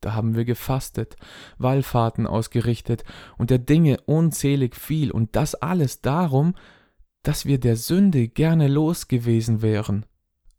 da 0.00 0.14
haben 0.14 0.36
wir 0.36 0.44
gefastet, 0.44 1.16
Wallfahrten 1.58 2.26
ausgerichtet 2.26 3.02
und 3.36 3.50
der 3.50 3.58
Dinge 3.58 3.98
unzählig 4.06 4.76
viel, 4.76 5.10
und 5.10 5.34
das 5.34 5.56
alles 5.56 6.00
darum, 6.00 6.54
dass 7.22 7.46
wir 7.46 7.58
der 7.58 7.76
Sünde 7.76 8.28
gerne 8.28 8.68
los 8.68 9.08
gewesen 9.08 9.60
wären. 9.60 10.06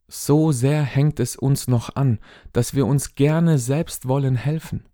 So 0.08 0.52
sehr 0.52 0.84
hängt 0.84 1.20
es 1.20 1.36
uns 1.36 1.68
noch 1.68 1.96
an, 1.96 2.20
dass 2.52 2.74
wir 2.74 2.86
uns 2.86 3.16
gerne 3.16 3.60
selbst 3.60 4.08
wollen 4.08 4.36
helfen. 4.36 4.90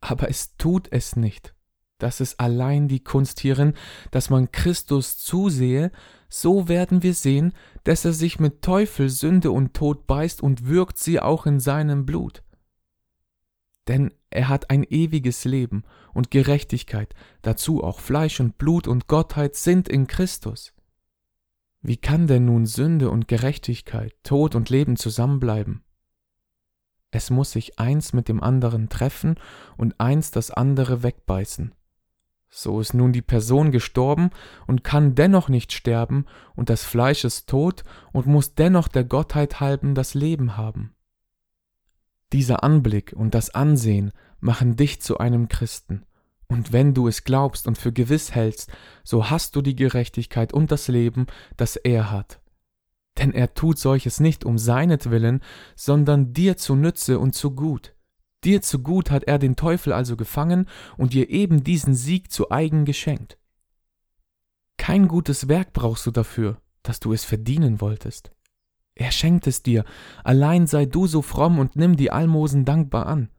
Aber 0.00 0.30
es 0.30 0.56
tut 0.56 0.88
es 0.90 1.16
nicht. 1.16 1.55
Das 1.98 2.20
ist 2.20 2.38
allein 2.40 2.88
die 2.88 3.02
Kunst 3.02 3.40
hierin, 3.40 3.74
dass 4.10 4.30
man 4.30 4.52
Christus 4.52 5.18
zusehe, 5.18 5.90
so 6.28 6.68
werden 6.68 7.02
wir 7.02 7.14
sehen, 7.14 7.52
dass 7.84 8.04
er 8.04 8.12
sich 8.12 8.38
mit 8.38 8.62
Teufel, 8.62 9.08
Sünde 9.08 9.50
und 9.50 9.74
Tod 9.74 10.06
beißt 10.06 10.42
und 10.42 10.66
wirkt 10.66 10.98
sie 10.98 11.20
auch 11.20 11.46
in 11.46 11.60
seinem 11.60 12.04
Blut 12.04 12.42
denn 13.88 14.12
er 14.30 14.48
hat 14.48 14.70
ein 14.70 14.84
ewiges 14.84 15.44
Leben 15.44 15.84
und 16.12 16.30
Gerechtigkeit, 16.30 17.14
dazu 17.42 17.82
auch 17.82 18.00
Fleisch 18.00 18.40
und 18.40 18.58
Blut 18.58 18.88
und 18.88 19.06
Gottheit 19.06 19.56
sind 19.56 19.88
in 19.88 20.06
Christus. 20.06 20.72
Wie 21.82 21.96
kann 21.96 22.26
denn 22.26 22.46
nun 22.46 22.66
Sünde 22.66 23.10
und 23.10 23.28
Gerechtigkeit, 23.28 24.14
Tod 24.24 24.54
und 24.54 24.70
Leben 24.70 24.96
zusammenbleiben? 24.96 25.84
Es 27.12 27.30
muss 27.30 27.52
sich 27.52 27.78
eins 27.78 28.12
mit 28.12 28.28
dem 28.28 28.42
anderen 28.42 28.88
treffen 28.88 29.36
und 29.76 30.00
eins 30.00 30.32
das 30.32 30.50
andere 30.50 31.02
wegbeißen. 31.02 31.72
So 32.58 32.80
ist 32.80 32.94
nun 32.94 33.12
die 33.12 33.20
Person 33.20 33.70
gestorben 33.70 34.30
und 34.66 34.82
kann 34.82 35.14
dennoch 35.14 35.50
nicht 35.50 35.74
sterben, 35.74 36.24
und 36.54 36.70
das 36.70 36.84
Fleisch 36.84 37.22
ist 37.24 37.50
tot 37.50 37.84
und 38.14 38.26
muss 38.26 38.54
dennoch 38.54 38.88
der 38.88 39.04
Gottheit 39.04 39.60
halben 39.60 39.94
das 39.94 40.14
Leben 40.14 40.56
haben. 40.56 40.94
Dieser 42.32 42.64
Anblick 42.64 43.12
und 43.14 43.34
das 43.34 43.50
Ansehen 43.50 44.10
machen 44.40 44.74
dich 44.74 45.02
zu 45.02 45.18
einem 45.18 45.48
Christen. 45.48 46.06
Und 46.48 46.72
wenn 46.72 46.94
du 46.94 47.08
es 47.08 47.24
glaubst 47.24 47.66
und 47.66 47.76
für 47.76 47.92
gewiss 47.92 48.34
hältst, 48.34 48.72
so 49.04 49.28
hast 49.28 49.54
du 49.54 49.60
die 49.60 49.76
Gerechtigkeit 49.76 50.54
und 50.54 50.72
das 50.72 50.88
Leben, 50.88 51.26
das 51.58 51.76
er 51.76 52.10
hat. 52.10 52.40
Denn 53.18 53.32
er 53.32 53.52
tut 53.52 53.78
solches 53.78 54.18
nicht 54.18 54.46
um 54.46 54.56
seinetwillen, 54.56 55.42
sondern 55.74 56.32
dir 56.32 56.56
zu 56.56 56.74
Nütze 56.74 57.18
und 57.18 57.34
zu 57.34 57.50
gut. 57.50 57.95
Dir 58.44 58.62
zu 58.62 58.80
gut 58.80 59.10
hat 59.10 59.24
er 59.24 59.38
den 59.38 59.56
Teufel 59.56 59.92
also 59.92 60.16
gefangen 60.16 60.68
und 60.96 61.12
dir 61.12 61.30
eben 61.30 61.64
diesen 61.64 61.94
Sieg 61.94 62.30
zu 62.30 62.50
eigen 62.50 62.84
geschenkt. 62.84 63.38
Kein 64.76 65.08
gutes 65.08 65.48
Werk 65.48 65.72
brauchst 65.72 66.06
du 66.06 66.10
dafür, 66.10 66.60
dass 66.82 67.00
du 67.00 67.12
es 67.12 67.24
verdienen 67.24 67.80
wolltest. 67.80 68.30
Er 68.94 69.10
schenkt 69.10 69.46
es 69.46 69.62
dir, 69.62 69.84
allein 70.24 70.66
sei 70.66 70.86
du 70.86 71.06
so 71.06 71.22
fromm 71.22 71.58
und 71.58 71.76
nimm 71.76 71.96
die 71.96 72.10
Almosen 72.10 72.64
dankbar 72.64 73.06
an. 73.06 73.30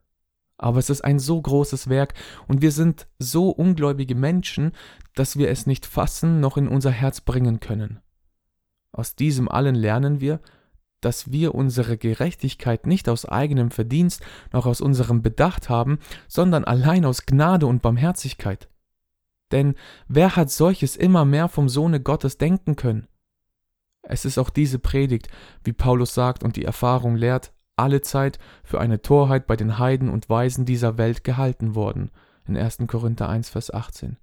Aber 0.58 0.80
es 0.80 0.90
ist 0.90 1.02
ein 1.02 1.20
so 1.20 1.42
großes 1.42 1.88
Werk, 1.88 2.14
und 2.48 2.62
wir 2.62 2.72
sind 2.72 3.08
so 3.20 3.50
ungläubige 3.50 4.16
Menschen, 4.16 4.72
dass 5.14 5.38
wir 5.38 5.50
es 5.50 5.68
nicht 5.68 5.86
fassen 5.86 6.40
noch 6.40 6.58
in 6.58 6.68
unser 6.68 6.92
Herz 6.92 7.22
bringen 7.22 7.60
können. 7.60 8.00
Aus 8.92 9.16
diesem 9.16 9.50
allen 9.50 9.76
lernen 9.76 10.20
wir, 10.20 10.40
dass 11.02 11.32
wir 11.32 11.56
unsere 11.56 11.98
Gerechtigkeit 11.98 12.88
nicht 12.88 13.10
aus 13.10 13.26
eigenem 13.26 13.72
Verdienst 13.72 14.24
noch 14.52 14.66
aus 14.66 14.82
unserem 14.82 15.22
Bedacht 15.22 15.70
haben, 15.70 16.00
sondern 16.28 16.64
allein 16.64 17.06
aus 17.06 17.26
Gnade 17.26 17.68
und 17.68 17.82
Barmherzigkeit. 17.82 18.68
Denn 19.52 19.76
wer 20.08 20.36
hat 20.36 20.50
solches 20.52 20.96
immer 20.96 21.24
mehr 21.24 21.48
vom 21.48 21.70
Sohne 21.70 22.02
Gottes 22.02 22.38
denken 22.38 22.76
können? 22.76 23.08
Es 24.02 24.26
ist 24.26 24.38
auch 24.38 24.50
diese 24.50 24.80
Predigt, 24.80 25.28
wie 25.64 25.74
Paulus 25.74 26.14
sagt 26.14 26.44
und 26.44 26.56
die 26.56 26.66
Erfahrung 26.66 27.16
lehrt, 27.16 27.54
alle 27.76 28.02
Zeit 28.02 28.40
für 28.64 28.80
eine 28.80 29.02
Torheit 29.02 29.48
bei 29.48 29.56
den 29.56 29.78
Heiden 29.78 30.10
und 30.10 30.30
Weisen 30.30 30.66
dieser 30.66 30.98
Welt 30.98 31.24
gehalten 31.24 31.76
worden, 31.76 32.12
in 32.48 32.58
1. 32.58 32.80
Korinther 32.88 33.30
1, 33.30 33.50
Vers 33.50 33.74
18. 33.74 34.18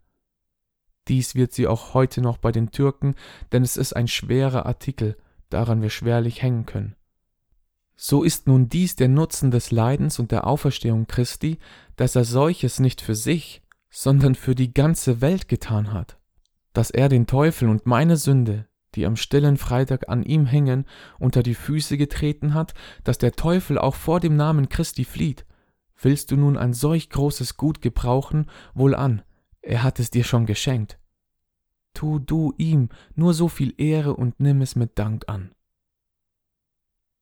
Dies 1.08 1.34
wird 1.34 1.52
sie 1.52 1.66
auch 1.66 1.94
heute 1.94 2.20
noch 2.22 2.38
bei 2.38 2.50
den 2.50 2.70
Türken, 2.70 3.14
denn 3.52 3.62
es 3.62 3.76
ist 3.76 3.94
ein 3.94 4.08
schwerer 4.08 4.66
Artikel, 4.66 5.16
daran 5.54 5.80
wir 5.82 5.90
schwerlich 5.90 6.42
hängen 6.42 6.66
können. 6.66 6.96
So 7.96 8.24
ist 8.24 8.48
nun 8.48 8.68
dies 8.68 8.96
der 8.96 9.08
Nutzen 9.08 9.52
des 9.52 9.70
Leidens 9.70 10.18
und 10.18 10.32
der 10.32 10.46
Auferstehung 10.46 11.06
Christi, 11.06 11.58
dass 11.94 12.16
er 12.16 12.24
solches 12.24 12.80
nicht 12.80 13.00
für 13.00 13.14
sich, 13.14 13.62
sondern 13.88 14.34
für 14.34 14.56
die 14.56 14.74
ganze 14.74 15.20
Welt 15.20 15.48
getan 15.48 15.92
hat, 15.92 16.18
dass 16.72 16.90
er 16.90 17.08
den 17.08 17.28
Teufel 17.28 17.68
und 17.68 17.86
meine 17.86 18.16
Sünde, 18.16 18.66
die 18.96 19.06
am 19.06 19.14
stillen 19.14 19.56
Freitag 19.56 20.08
an 20.08 20.24
ihm 20.24 20.44
hängen, 20.44 20.86
unter 21.20 21.44
die 21.44 21.54
Füße 21.54 21.96
getreten 21.96 22.52
hat, 22.52 22.74
dass 23.04 23.18
der 23.18 23.32
Teufel 23.32 23.78
auch 23.78 23.94
vor 23.94 24.18
dem 24.18 24.36
Namen 24.36 24.68
Christi 24.68 25.04
flieht. 25.04 25.46
Willst 25.96 26.32
du 26.32 26.36
nun 26.36 26.58
ein 26.58 26.72
solch 26.74 27.10
großes 27.10 27.56
Gut 27.56 27.80
gebrauchen, 27.80 28.50
wohlan, 28.74 29.22
er 29.62 29.84
hat 29.84 30.00
es 30.00 30.10
dir 30.10 30.24
schon 30.24 30.46
geschenkt. 30.46 30.98
Tu 31.94 32.18
du 32.18 32.52
ihm 32.58 32.88
nur 33.14 33.34
so 33.34 33.48
viel 33.48 33.74
Ehre 33.78 34.14
und 34.14 34.40
nimm 34.40 34.60
es 34.60 34.76
mit 34.76 34.98
Dank 34.98 35.24
an. 35.28 35.52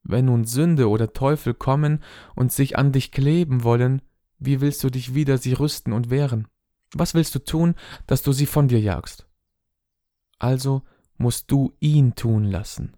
Wenn 0.03 0.25
nun 0.25 0.45
Sünde 0.45 0.89
oder 0.89 1.13
Teufel 1.13 1.55
kommen 1.55 2.03
und 2.35 2.53
sich 2.53 2.77
an 2.77 2.91
dich 2.91 3.13
kleben 3.13 3.63
wollen, 3.63 4.03
wie 4.39 4.61
willst 4.61 4.83
du 4.83 4.91
dich 4.91 5.15
wider 5.15 5.39
sie 5.39 5.53
rüsten 5.53 5.93
und 5.93 6.11
wehren? 6.11 6.49
Was 6.93 7.15
willst 7.15 7.35
du 7.35 7.39
tun, 7.39 7.75
dass 8.07 8.23
du 8.23 8.33
sie 8.33 8.47
von 8.47 8.67
dir 8.67 8.81
jagst? 8.81 9.29
Also 10.39 10.83
musst 11.17 11.51
du 11.53 11.73
ihn 11.79 12.17
tun 12.17 12.45
lassen. 12.45 12.97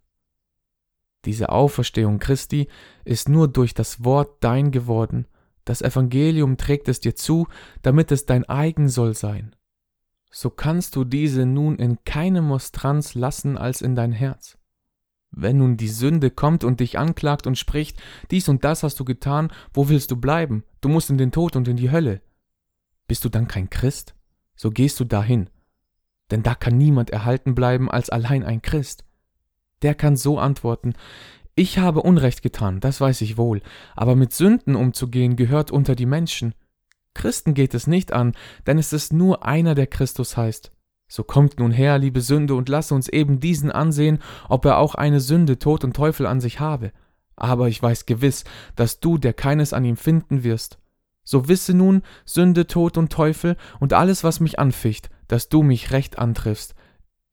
Diese 1.26 1.50
Auferstehung 1.50 2.18
Christi 2.18 2.68
ist 3.04 3.28
nur 3.28 3.48
durch 3.48 3.74
das 3.74 4.04
Wort 4.04 4.42
dein 4.42 4.70
geworden, 4.70 5.26
das 5.64 5.80
Evangelium 5.80 6.56
trägt 6.56 6.88
es 6.88 7.00
dir 7.00 7.14
zu, 7.14 7.46
damit 7.82 8.12
es 8.12 8.26
dein 8.26 8.44
eigen 8.44 8.88
soll 8.88 9.14
sein. 9.14 9.56
So 10.36 10.50
kannst 10.50 10.96
du 10.96 11.04
diese 11.04 11.46
nun 11.46 11.76
in 11.76 12.02
keinem 12.02 12.46
Mostranz 12.48 13.14
lassen 13.14 13.56
als 13.56 13.82
in 13.82 13.94
dein 13.94 14.10
Herz. 14.10 14.58
Wenn 15.30 15.58
nun 15.58 15.76
die 15.76 15.88
Sünde 15.88 16.32
kommt 16.32 16.64
und 16.64 16.80
dich 16.80 16.98
anklagt 16.98 17.46
und 17.46 17.56
spricht, 17.56 18.02
dies 18.32 18.48
und 18.48 18.64
das 18.64 18.82
hast 18.82 18.98
du 18.98 19.04
getan, 19.04 19.52
wo 19.72 19.88
willst 19.88 20.10
du 20.10 20.16
bleiben? 20.16 20.64
Du 20.80 20.88
musst 20.88 21.08
in 21.08 21.18
den 21.18 21.30
Tod 21.30 21.54
und 21.54 21.68
in 21.68 21.76
die 21.76 21.92
Hölle. 21.92 22.20
Bist 23.06 23.24
du 23.24 23.28
dann 23.28 23.46
kein 23.46 23.70
Christ? 23.70 24.16
So 24.56 24.72
gehst 24.72 24.98
du 24.98 25.04
dahin, 25.04 25.50
denn 26.32 26.42
da 26.42 26.56
kann 26.56 26.76
niemand 26.76 27.10
erhalten 27.10 27.54
bleiben 27.54 27.88
als 27.88 28.10
allein 28.10 28.42
ein 28.42 28.60
Christ. 28.60 29.04
Der 29.82 29.94
kann 29.94 30.16
so 30.16 30.40
antworten, 30.40 30.94
ich 31.54 31.78
habe 31.78 32.02
Unrecht 32.02 32.42
getan, 32.42 32.80
das 32.80 33.00
weiß 33.00 33.20
ich 33.20 33.36
wohl, 33.36 33.62
aber 33.94 34.16
mit 34.16 34.32
Sünden 34.32 34.74
umzugehen 34.74 35.36
gehört 35.36 35.70
unter 35.70 35.94
die 35.94 36.06
Menschen. 36.06 36.56
Christen 37.14 37.54
geht 37.54 37.74
es 37.74 37.86
nicht 37.86 38.12
an, 38.12 38.34
denn 38.66 38.78
es 38.78 38.92
ist 38.92 39.12
nur 39.12 39.46
einer, 39.46 39.74
der 39.74 39.86
Christus 39.86 40.36
heißt. 40.36 40.72
So 41.08 41.22
kommt 41.22 41.58
nun 41.58 41.70
her, 41.70 41.98
liebe 41.98 42.20
Sünde, 42.20 42.54
und 42.54 42.68
lasse 42.68 42.94
uns 42.94 43.08
eben 43.08 43.40
diesen 43.40 43.70
ansehen, 43.70 44.18
ob 44.48 44.64
er 44.64 44.78
auch 44.78 44.94
eine 44.94 45.20
Sünde, 45.20 45.58
Tod 45.58 45.84
und 45.84 45.94
Teufel 45.94 46.26
an 46.26 46.40
sich 46.40 46.60
habe. 46.60 46.92
Aber 47.36 47.68
ich 47.68 47.82
weiß 47.82 48.06
gewiss, 48.06 48.44
dass 48.76 49.00
du, 49.00 49.18
der 49.18 49.32
keines 49.32 49.72
an 49.72 49.84
ihm 49.84 49.96
finden 49.96 50.44
wirst. 50.44 50.78
So 51.24 51.48
wisse 51.48 51.74
nun, 51.74 52.02
Sünde, 52.24 52.66
Tod 52.66 52.98
und 52.98 53.10
Teufel 53.10 53.56
und 53.80 53.92
alles, 53.92 54.24
was 54.24 54.40
mich 54.40 54.58
anficht, 54.58 55.10
dass 55.26 55.48
du 55.48 55.62
mich 55.62 55.90
recht 55.90 56.18
antriffst. 56.18 56.74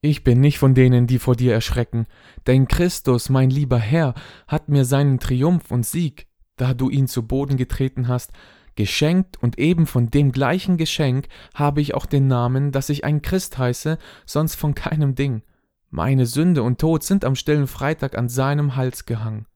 Ich 0.00 0.24
bin 0.24 0.40
nicht 0.40 0.58
von 0.58 0.74
denen, 0.74 1.06
die 1.06 1.18
vor 1.18 1.36
dir 1.36 1.52
erschrecken, 1.52 2.06
denn 2.46 2.66
Christus, 2.66 3.28
mein 3.28 3.50
lieber 3.50 3.78
Herr, 3.78 4.14
hat 4.48 4.68
mir 4.68 4.84
seinen 4.84 5.20
Triumph 5.20 5.70
und 5.70 5.86
Sieg, 5.86 6.26
da 6.56 6.74
du 6.74 6.90
ihn 6.90 7.06
zu 7.06 7.26
Boden 7.26 7.56
getreten 7.56 8.08
hast, 8.08 8.32
Geschenkt 8.74 9.42
und 9.42 9.58
eben 9.58 9.86
von 9.86 10.10
dem 10.10 10.32
gleichen 10.32 10.76
Geschenk 10.76 11.28
habe 11.54 11.80
ich 11.80 11.94
auch 11.94 12.06
den 12.06 12.26
Namen, 12.26 12.72
dass 12.72 12.88
ich 12.88 13.04
ein 13.04 13.22
Christ 13.22 13.58
heiße, 13.58 13.98
sonst 14.24 14.54
von 14.54 14.74
keinem 14.74 15.14
Ding. 15.14 15.42
Meine 15.90 16.26
Sünde 16.26 16.62
und 16.62 16.80
Tod 16.80 17.02
sind 17.02 17.24
am 17.24 17.34
stillen 17.34 17.66
Freitag 17.66 18.16
an 18.16 18.28
seinem 18.28 18.76
Hals 18.76 19.04
gehangen. 19.04 19.46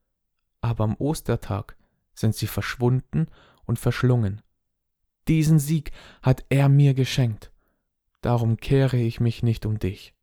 Aber 0.61 0.85
am 0.85 0.97
Ostertag 0.99 1.77
sind 2.15 2.35
sie 2.35 2.47
verschwunden 2.47 3.29
und 3.65 3.79
verschlungen. 3.79 4.43
Diesen 5.29 5.59
Sieg 5.59 5.93
hat 6.23 6.45
er 6.51 6.69
mir 6.69 6.95
geschenkt. 6.95 7.51
Darum 8.21 8.59
kehre 8.59 8.97
ich 8.97 9.21
mich 9.21 9.43
nicht 9.43 9.67
um 9.67 9.79
dich. 9.79 10.15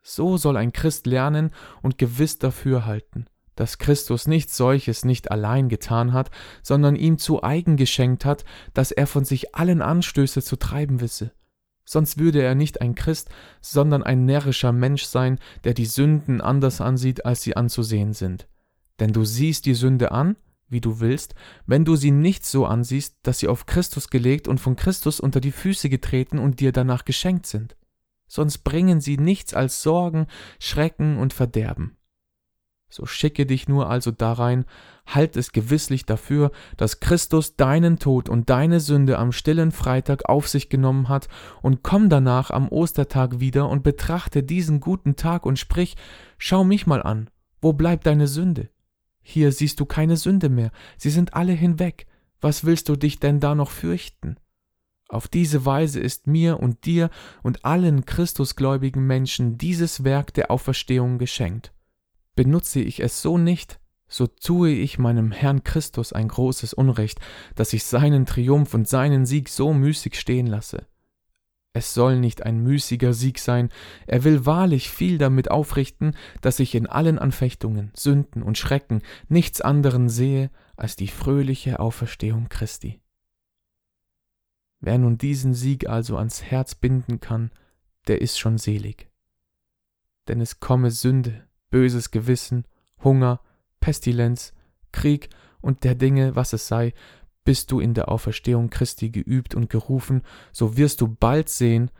So 0.00 0.36
soll 0.36 0.56
ein 0.56 0.72
Christ 0.72 1.06
lernen 1.06 1.50
und 1.82 1.98
gewiss 1.98 2.38
dafür 2.38 2.86
halten, 2.86 3.26
dass 3.58 3.78
Christus 3.78 4.28
nichts 4.28 4.56
solches 4.56 5.04
nicht 5.04 5.32
allein 5.32 5.68
getan 5.68 6.12
hat, 6.12 6.30
sondern 6.62 6.94
ihm 6.94 7.18
zu 7.18 7.42
eigen 7.42 7.76
geschenkt 7.76 8.24
hat, 8.24 8.44
dass 8.72 8.92
er 8.92 9.08
von 9.08 9.24
sich 9.24 9.56
allen 9.56 9.82
Anstöße 9.82 10.42
zu 10.42 10.56
treiben 10.56 11.00
wisse. 11.00 11.32
Sonst 11.84 12.18
würde 12.18 12.40
er 12.40 12.54
nicht 12.54 12.80
ein 12.80 12.94
Christ, 12.94 13.30
sondern 13.60 14.04
ein 14.04 14.26
närrischer 14.26 14.72
Mensch 14.72 15.04
sein, 15.04 15.40
der 15.64 15.74
die 15.74 15.86
Sünden 15.86 16.40
anders 16.40 16.80
ansieht, 16.80 17.24
als 17.24 17.42
sie 17.42 17.56
anzusehen 17.56 18.12
sind. 18.12 18.46
Denn 19.00 19.12
du 19.12 19.24
siehst 19.24 19.66
die 19.66 19.74
Sünde 19.74 20.12
an, 20.12 20.36
wie 20.68 20.80
du 20.80 21.00
willst, 21.00 21.34
wenn 21.66 21.84
du 21.84 21.96
sie 21.96 22.10
nicht 22.12 22.44
so 22.44 22.64
ansiehst, 22.66 23.16
dass 23.22 23.40
sie 23.40 23.48
auf 23.48 23.66
Christus 23.66 24.08
gelegt 24.08 24.46
und 24.46 24.58
von 24.60 24.76
Christus 24.76 25.18
unter 25.18 25.40
die 25.40 25.50
Füße 25.50 25.88
getreten 25.88 26.38
und 26.38 26.60
dir 26.60 26.70
danach 26.70 27.04
geschenkt 27.04 27.46
sind. 27.46 27.74
Sonst 28.28 28.58
bringen 28.58 29.00
sie 29.00 29.16
nichts 29.16 29.54
als 29.54 29.82
Sorgen, 29.82 30.26
Schrecken 30.60 31.18
und 31.18 31.32
Verderben. 31.32 31.97
So 32.90 33.04
schicke 33.04 33.44
dich 33.44 33.68
nur 33.68 33.90
also 33.90 34.10
darein, 34.10 34.64
halt 35.06 35.36
es 35.36 35.52
gewisslich 35.52 36.06
dafür, 36.06 36.50
dass 36.76 37.00
Christus 37.00 37.56
deinen 37.56 37.98
Tod 37.98 38.28
und 38.28 38.48
deine 38.48 38.80
Sünde 38.80 39.18
am 39.18 39.32
stillen 39.32 39.72
Freitag 39.72 40.28
auf 40.28 40.48
sich 40.48 40.68
genommen 40.68 41.08
hat, 41.08 41.28
und 41.62 41.82
komm 41.82 42.08
danach 42.08 42.50
am 42.50 42.68
Ostertag 42.68 43.40
wieder 43.40 43.68
und 43.68 43.82
betrachte 43.82 44.42
diesen 44.42 44.80
guten 44.80 45.16
Tag 45.16 45.44
und 45.44 45.58
sprich, 45.58 45.96
schau 46.38 46.64
mich 46.64 46.86
mal 46.86 47.02
an, 47.02 47.28
wo 47.60 47.72
bleibt 47.72 48.06
deine 48.06 48.26
Sünde? 48.26 48.70
Hier 49.20 49.52
siehst 49.52 49.80
du 49.80 49.84
keine 49.84 50.16
Sünde 50.16 50.48
mehr, 50.48 50.70
sie 50.96 51.10
sind 51.10 51.34
alle 51.34 51.52
hinweg, 51.52 52.06
was 52.40 52.64
willst 52.64 52.88
du 52.88 52.96
dich 52.96 53.20
denn 53.20 53.40
da 53.40 53.54
noch 53.54 53.70
fürchten? 53.70 54.36
Auf 55.08 55.26
diese 55.26 55.64
Weise 55.64 56.00
ist 56.00 56.26
mir 56.26 56.60
und 56.60 56.84
dir 56.84 57.10
und 57.42 57.64
allen 57.64 58.04
Christusgläubigen 58.04 59.06
Menschen 59.06 59.56
dieses 59.58 60.04
Werk 60.04 60.34
der 60.34 60.50
Auferstehung 60.50 61.18
geschenkt. 61.18 61.72
Benutze 62.38 62.78
ich 62.78 63.00
es 63.00 63.20
so 63.20 63.36
nicht, 63.36 63.80
so 64.06 64.28
tue 64.28 64.70
ich 64.70 64.96
meinem 64.96 65.32
Herrn 65.32 65.64
Christus 65.64 66.12
ein 66.12 66.28
großes 66.28 66.72
Unrecht, 66.72 67.18
dass 67.56 67.72
ich 67.72 67.82
seinen 67.82 68.26
Triumph 68.26 68.74
und 68.74 68.86
seinen 68.86 69.26
Sieg 69.26 69.48
so 69.48 69.72
müßig 69.72 70.14
stehen 70.14 70.46
lasse. 70.46 70.86
Es 71.72 71.94
soll 71.94 72.20
nicht 72.20 72.44
ein 72.44 72.62
müßiger 72.62 73.12
Sieg 73.12 73.40
sein, 73.40 73.70
er 74.06 74.22
will 74.22 74.46
wahrlich 74.46 74.88
viel 74.88 75.18
damit 75.18 75.50
aufrichten, 75.50 76.14
dass 76.40 76.60
ich 76.60 76.76
in 76.76 76.86
allen 76.86 77.18
Anfechtungen, 77.18 77.90
Sünden 77.96 78.44
und 78.44 78.56
Schrecken 78.56 79.02
nichts 79.28 79.60
anderen 79.60 80.08
sehe 80.08 80.52
als 80.76 80.94
die 80.94 81.08
fröhliche 81.08 81.80
Auferstehung 81.80 82.48
Christi. 82.48 83.00
Wer 84.78 84.98
nun 84.98 85.18
diesen 85.18 85.54
Sieg 85.54 85.88
also 85.88 86.16
ans 86.16 86.44
Herz 86.44 86.76
binden 86.76 87.18
kann, 87.18 87.50
der 88.06 88.20
ist 88.22 88.38
schon 88.38 88.58
selig. 88.58 89.10
Denn 90.28 90.40
es 90.40 90.60
komme 90.60 90.92
Sünde, 90.92 91.47
böses 91.70 92.10
Gewissen, 92.10 92.64
Hunger, 93.02 93.40
Pestilenz, 93.80 94.52
Krieg 94.92 95.28
und 95.60 95.84
der 95.84 95.94
Dinge, 95.94 96.36
was 96.36 96.52
es 96.52 96.68
sei, 96.68 96.94
bist 97.44 97.72
du 97.72 97.80
in 97.80 97.94
der 97.94 98.10
Auferstehung 98.10 98.70
Christi 98.70 99.10
geübt 99.10 99.54
und 99.54 99.70
gerufen, 99.70 100.22
so 100.52 100.76
wirst 100.76 101.00
du 101.00 101.08
bald 101.08 101.48
sehen, 101.48 101.90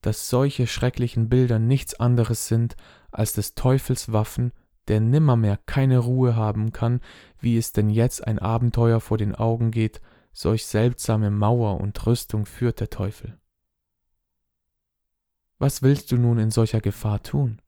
dass 0.00 0.28
solche 0.28 0.66
schrecklichen 0.66 1.28
Bilder 1.28 1.58
nichts 1.58 1.94
anderes 1.94 2.48
sind 2.48 2.76
als 3.10 3.32
des 3.32 3.54
Teufels 3.54 4.12
Waffen, 4.12 4.52
der 4.88 5.00
nimmermehr 5.00 5.58
keine 5.66 5.98
Ruhe 5.98 6.36
haben 6.36 6.72
kann, 6.72 7.00
wie 7.40 7.56
es 7.56 7.72
denn 7.72 7.90
jetzt 7.90 8.26
ein 8.26 8.38
Abenteuer 8.38 9.00
vor 9.00 9.18
den 9.18 9.34
Augen 9.34 9.70
geht, 9.70 10.00
solch 10.32 10.66
seltsame 10.66 11.30
Mauer 11.30 11.80
und 11.80 12.06
Rüstung 12.06 12.46
führt 12.46 12.80
der 12.80 12.90
Teufel. 12.90 13.38
Was 15.58 15.82
willst 15.82 16.12
du 16.12 16.18
nun 16.18 16.38
in 16.38 16.50
solcher 16.50 16.80
Gefahr 16.80 17.22
tun? 17.22 17.60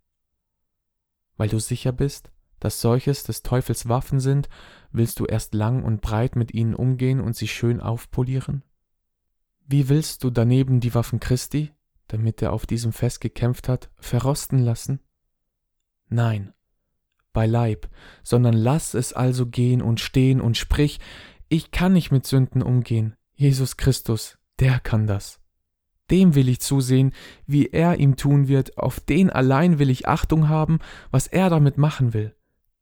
Weil 1.39 1.49
du 1.49 1.59
sicher 1.59 1.93
bist, 1.93 2.31
dass 2.61 2.83
solches 2.83 3.23
des 3.23 3.43
Teufels 3.43 3.89
Waffen 3.89 4.21
sind, 4.21 4.51
willst 4.91 5.21
du 5.21 5.25
erst 5.25 5.55
lang 5.55 5.83
und 5.83 6.03
breit 6.03 6.37
mit 6.37 6.53
ihnen 6.53 6.75
umgehen 6.75 7.21
und 7.21 7.37
sie 7.37 7.49
schön 7.49 7.81
aufpolieren? 7.81 8.63
Wie 9.67 9.89
willst 9.89 10.25
du 10.25 10.31
daneben 10.31 10.81
die 10.81 10.95
Waffen 10.95 11.21
Christi, 11.21 11.73
damit 12.09 12.43
er 12.43 12.53
auf 12.53 12.67
diesem 12.67 12.93
Fest 12.93 13.21
gekämpft 13.21 13.69
hat, 13.69 13.91
verrosten 13.97 14.59
lassen? 14.59 15.01
Nein, 16.09 16.53
beileib, 17.33 17.89
sondern 18.23 18.55
lass 18.55 18.95
es 18.95 19.13
also 19.13 19.47
gehen 19.47 19.81
und 19.81 20.01
stehen 20.01 20.41
und 20.41 20.57
sprich, 20.57 20.99
ich 21.49 21.71
kann 21.71 21.93
nicht 21.93 22.11
mit 22.11 22.27
Sünden 22.27 22.63
umgehen. 22.63 23.15
Jesus 23.35 23.77
Christus, 23.77 24.39
der 24.59 24.81
kann 24.81 25.07
das. 25.07 25.39
Dem 26.11 26.35
will 26.35 26.49
ich 26.49 26.61
zusehen, 26.61 27.13
wie 27.47 27.67
er 27.67 27.99
ihm 27.99 28.17
tun 28.17 28.49
wird, 28.49 28.79
auf 28.79 29.01
den 29.01 29.31
allein 29.31 29.79
will 29.79 29.91
ich 29.91 30.09
Achtung 30.09 30.49
haben, 30.49 30.79
was 31.11 31.27
er 31.27 31.51
damit 31.51 31.77
machen 31.77 32.15
will. 32.15 32.35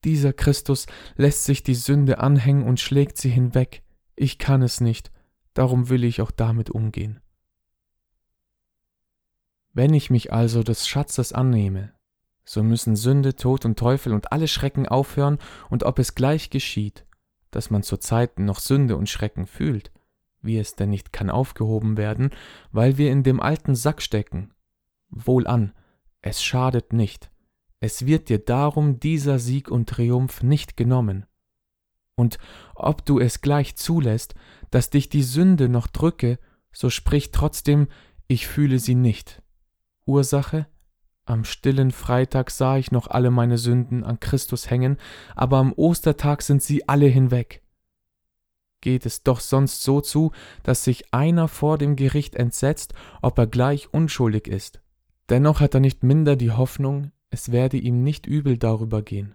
Dieser 0.05 0.33
Christus 0.33 0.87
lässt 1.17 1.45
sich 1.45 1.63
die 1.63 1.75
Sünde 1.75 2.19
anhängen 2.19 2.63
und 2.63 2.79
schlägt 2.79 3.19
sie 3.19 3.31
hinweg. 3.31 3.83
Ich 4.15 4.39
kann 4.39 4.63
es 4.63 4.81
nicht, 4.81 5.11
darum 5.55 5.89
will 5.89 6.05
ich 6.05 6.21
auch 6.21 6.31
damit 6.31 6.71
umgehen. 6.71 7.21
Wenn 9.73 9.93
ich 9.93 10.09
mich 10.09 10.33
also 10.33 10.63
des 10.63 10.87
Schatzes 10.87 11.33
annehme, 11.33 11.93
so 12.45 12.63
müssen 12.63 12.95
Sünde, 12.95 13.35
Tod 13.35 13.65
und 13.65 13.79
Teufel 13.79 14.13
und 14.13 14.33
alle 14.33 14.49
Schrecken 14.49 14.87
aufhören, 14.87 15.39
und 15.69 15.83
ob 15.83 15.99
es 15.99 16.15
gleich 16.15 16.49
geschieht, 16.49 17.05
dass 17.51 17.71
man 17.71 17.83
zur 17.83 18.01
Zeit 18.01 18.39
noch 18.39 18.61
Sünde 18.61 18.97
und 18.97 19.11
Schrecken 19.11 19.47
fühlt, 19.47 19.91
wie 20.47 20.59
es 20.59 20.75
denn 20.75 20.91
nicht 20.91 21.13
kann 21.13 21.31
aufgehoben 21.31 21.97
werden, 21.97 22.31
weil 22.73 22.99
wir 22.99 23.11
in 23.11 23.23
dem 23.23 23.41
alten 23.41 23.75
Sack 23.75 24.01
stecken. 24.01 24.55
Wohlan, 25.11 25.73
es 26.23 26.43
schadet 26.43 26.93
nicht, 26.93 27.31
es 27.81 28.07
wird 28.07 28.29
dir 28.29 28.39
darum 28.39 28.99
dieser 29.01 29.39
Sieg 29.39 29.71
und 29.71 29.89
Triumph 29.89 30.43
nicht 30.43 30.77
genommen. 30.77 31.27
Und 32.17 32.39
ob 32.75 33.05
du 33.05 33.21
es 33.21 33.43
gleich 33.43 33.77
zulässt, 33.77 34.35
dass 34.71 34.91
dich 34.91 35.09
die 35.09 35.23
Sünde 35.23 35.69
noch 35.69 35.87
drücke, 35.87 36.39
so 36.73 36.89
sprich 36.89 37.31
trotzdem, 37.31 37.89
ich 38.27 38.47
fühle 38.47 38.79
sie 38.79 38.95
nicht. 38.95 39.43
Ursache? 40.07 40.67
Am 41.27 41.45
stillen 41.45 41.91
Freitag 41.91 42.51
sah 42.51 42.79
ich 42.79 42.93
noch 42.93 43.09
alle 43.09 43.31
meine 43.31 43.59
Sünden 43.59 44.05
an 44.05 44.21
Christus 44.21 44.71
hängen, 44.71 44.97
aber 45.35 45.59
am 45.59 45.73
Ostertag 45.73 46.43
sind 46.43 46.63
sie 46.63 46.89
alle 46.89 47.07
hinweg. 47.07 47.63
Geht 48.81 49.07
es 49.07 49.23
doch 49.23 49.41
sonst 49.41 49.83
so 49.83 50.01
zu, 50.01 50.33
dass 50.63 50.85
sich 50.85 51.13
einer 51.13 51.49
vor 51.49 51.79
dem 51.79 51.97
Gericht 51.97 52.35
entsetzt, 52.37 52.95
ob 53.23 53.39
er 53.39 53.47
gleich 53.47 53.93
unschuldig 53.93 54.47
ist. 54.47 54.81
Dennoch 55.29 55.61
hat 55.61 55.75
er 55.75 55.81
nicht 55.81 56.03
minder 56.03 56.37
die 56.37 56.53
Hoffnung, 56.53 57.11
es 57.31 57.51
werde 57.51 57.79
ihm 57.79 58.03
nicht 58.03 58.27
übel 58.27 58.59
darüber 58.59 59.03
gehen. 59.03 59.35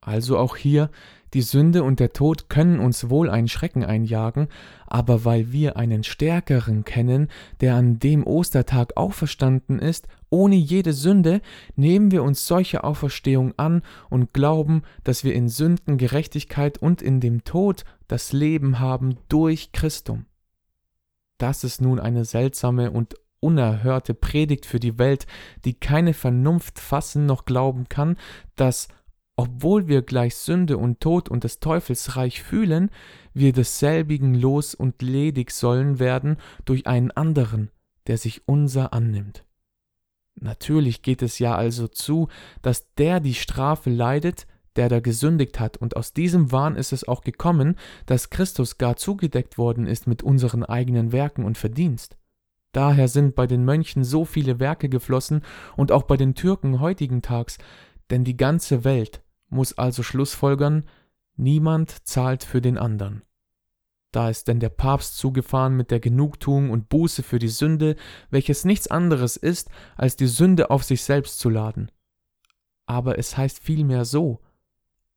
Also 0.00 0.38
auch 0.38 0.56
hier, 0.56 0.90
die 1.34 1.42
Sünde 1.42 1.84
und 1.84 2.00
der 2.00 2.12
Tod 2.12 2.48
können 2.48 2.80
uns 2.80 3.08
wohl 3.08 3.30
einen 3.30 3.48
Schrecken 3.48 3.84
einjagen, 3.84 4.48
aber 4.86 5.24
weil 5.24 5.52
wir 5.52 5.76
einen 5.76 6.02
Stärkeren 6.02 6.84
kennen, 6.84 7.28
der 7.60 7.74
an 7.74 7.98
dem 7.98 8.26
Ostertag 8.26 8.96
auferstanden 8.96 9.78
ist, 9.78 10.08
ohne 10.30 10.56
jede 10.56 10.92
Sünde, 10.92 11.40
nehmen 11.76 12.10
wir 12.10 12.22
uns 12.22 12.46
solche 12.46 12.84
Auferstehung 12.84 13.54
an 13.56 13.82
und 14.08 14.32
glauben, 14.32 14.82
dass 15.04 15.24
wir 15.24 15.34
in 15.34 15.48
Sünden 15.48 15.98
Gerechtigkeit 15.98 16.78
und 16.78 17.02
in 17.02 17.20
dem 17.20 17.44
Tod 17.44 17.84
das 18.08 18.32
Leben 18.32 18.78
haben 18.80 19.16
durch 19.28 19.72
Christum. 19.72 20.26
Das 21.38 21.64
ist 21.64 21.80
nun 21.80 21.98
eine 21.98 22.24
seltsame 22.24 22.90
und 22.90 23.14
unerhörte 23.40 24.14
Predigt 24.14 24.66
für 24.66 24.78
die 24.78 24.98
Welt, 24.98 25.26
die 25.64 25.74
keine 25.74 26.12
Vernunft 26.12 26.78
fassen 26.78 27.26
noch 27.26 27.46
glauben 27.46 27.88
kann, 27.88 28.16
dass, 28.54 28.88
obwohl 29.40 29.88
wir 29.88 30.02
gleich 30.02 30.36
Sünde 30.36 30.76
und 30.76 31.00
Tod 31.00 31.30
und 31.30 31.44
des 31.44 31.60
Teufels 31.60 32.14
Reich 32.14 32.42
fühlen, 32.42 32.90
wir 33.32 33.54
desselbigen 33.54 34.34
los 34.34 34.74
und 34.74 35.00
ledig 35.00 35.50
sollen 35.50 35.98
werden 35.98 36.36
durch 36.66 36.86
einen 36.86 37.10
anderen, 37.10 37.70
der 38.06 38.18
sich 38.18 38.46
unser 38.46 38.92
annimmt. 38.92 39.46
Natürlich 40.34 41.00
geht 41.00 41.22
es 41.22 41.38
ja 41.38 41.54
also 41.56 41.88
zu, 41.88 42.28
dass 42.60 42.92
der 42.96 43.20
die 43.20 43.32
Strafe 43.32 43.88
leidet, 43.88 44.46
der 44.76 44.90
da 44.90 45.00
gesündigt 45.00 45.58
hat, 45.58 45.78
und 45.78 45.96
aus 45.96 46.12
diesem 46.12 46.52
Wahn 46.52 46.76
ist 46.76 46.92
es 46.92 47.08
auch 47.08 47.22
gekommen, 47.22 47.76
dass 48.04 48.28
Christus 48.28 48.76
gar 48.76 48.96
zugedeckt 48.96 49.56
worden 49.56 49.86
ist 49.86 50.06
mit 50.06 50.22
unseren 50.22 50.64
eigenen 50.64 51.12
Werken 51.12 51.46
und 51.46 51.56
Verdienst. 51.56 52.18
Daher 52.72 53.08
sind 53.08 53.34
bei 53.34 53.46
den 53.46 53.64
Mönchen 53.64 54.04
so 54.04 54.26
viele 54.26 54.60
Werke 54.60 54.90
geflossen 54.90 55.40
und 55.78 55.92
auch 55.92 56.02
bei 56.02 56.18
den 56.18 56.34
Türken 56.34 56.78
heutigen 56.78 57.22
Tags, 57.22 57.56
denn 58.10 58.22
die 58.22 58.36
ganze 58.36 58.84
Welt 58.84 59.22
muss 59.50 59.76
also 59.76 60.02
schlussfolgern, 60.02 60.84
niemand 61.36 62.06
zahlt 62.06 62.44
für 62.44 62.60
den 62.60 62.78
andern. 62.78 63.22
Da 64.12 64.28
ist 64.28 64.48
denn 64.48 64.58
der 64.58 64.70
Papst 64.70 65.18
zugefahren 65.18 65.76
mit 65.76 65.90
der 65.90 66.00
Genugtuung 66.00 66.70
und 66.70 66.88
Buße 66.88 67.22
für 67.22 67.38
die 67.38 67.48
Sünde, 67.48 67.96
welches 68.30 68.64
nichts 68.64 68.88
anderes 68.88 69.36
ist, 69.36 69.70
als 69.96 70.16
die 70.16 70.26
Sünde 70.26 70.70
auf 70.70 70.82
sich 70.82 71.04
selbst 71.04 71.38
zu 71.38 71.48
laden. 71.48 71.92
Aber 72.86 73.18
es 73.18 73.36
heißt 73.36 73.60
vielmehr 73.60 74.04
so, 74.04 74.40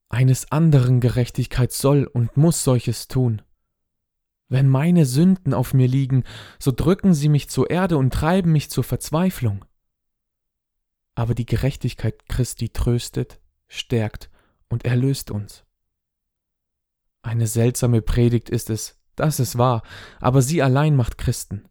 eines 0.09 0.51
anderen 0.51 0.99
Gerechtigkeit 0.99 1.71
soll 1.71 2.05
und 2.05 2.37
muss 2.37 2.63
solches 2.63 3.07
tun. 3.07 3.41
Wenn 4.47 4.69
meine 4.69 5.07
Sünden 5.07 5.55
auf 5.55 5.73
mir 5.73 5.87
liegen, 5.87 6.23
so 6.59 6.71
drücken 6.71 7.15
sie 7.15 7.29
mich 7.29 7.49
zur 7.49 7.71
Erde 7.71 7.97
und 7.97 8.13
treiben 8.13 8.51
mich 8.51 8.69
zur 8.69 8.83
Verzweiflung. 8.83 9.65
Aber 11.15 11.33
die 11.33 11.47
Gerechtigkeit 11.47 12.27
Christi 12.29 12.69
tröstet, 12.69 13.39
stärkt 13.73 14.29
und 14.69 14.85
erlöst 14.85 15.31
uns. 15.31 15.65
Eine 17.21 17.47
seltsame 17.47 18.01
Predigt 18.01 18.49
ist 18.49 18.69
es, 18.69 18.99
das 19.15 19.39
ist 19.39 19.57
wahr, 19.57 19.83
aber 20.19 20.41
sie 20.41 20.61
allein 20.61 20.95
macht 20.95 21.17
Christen. 21.17 21.65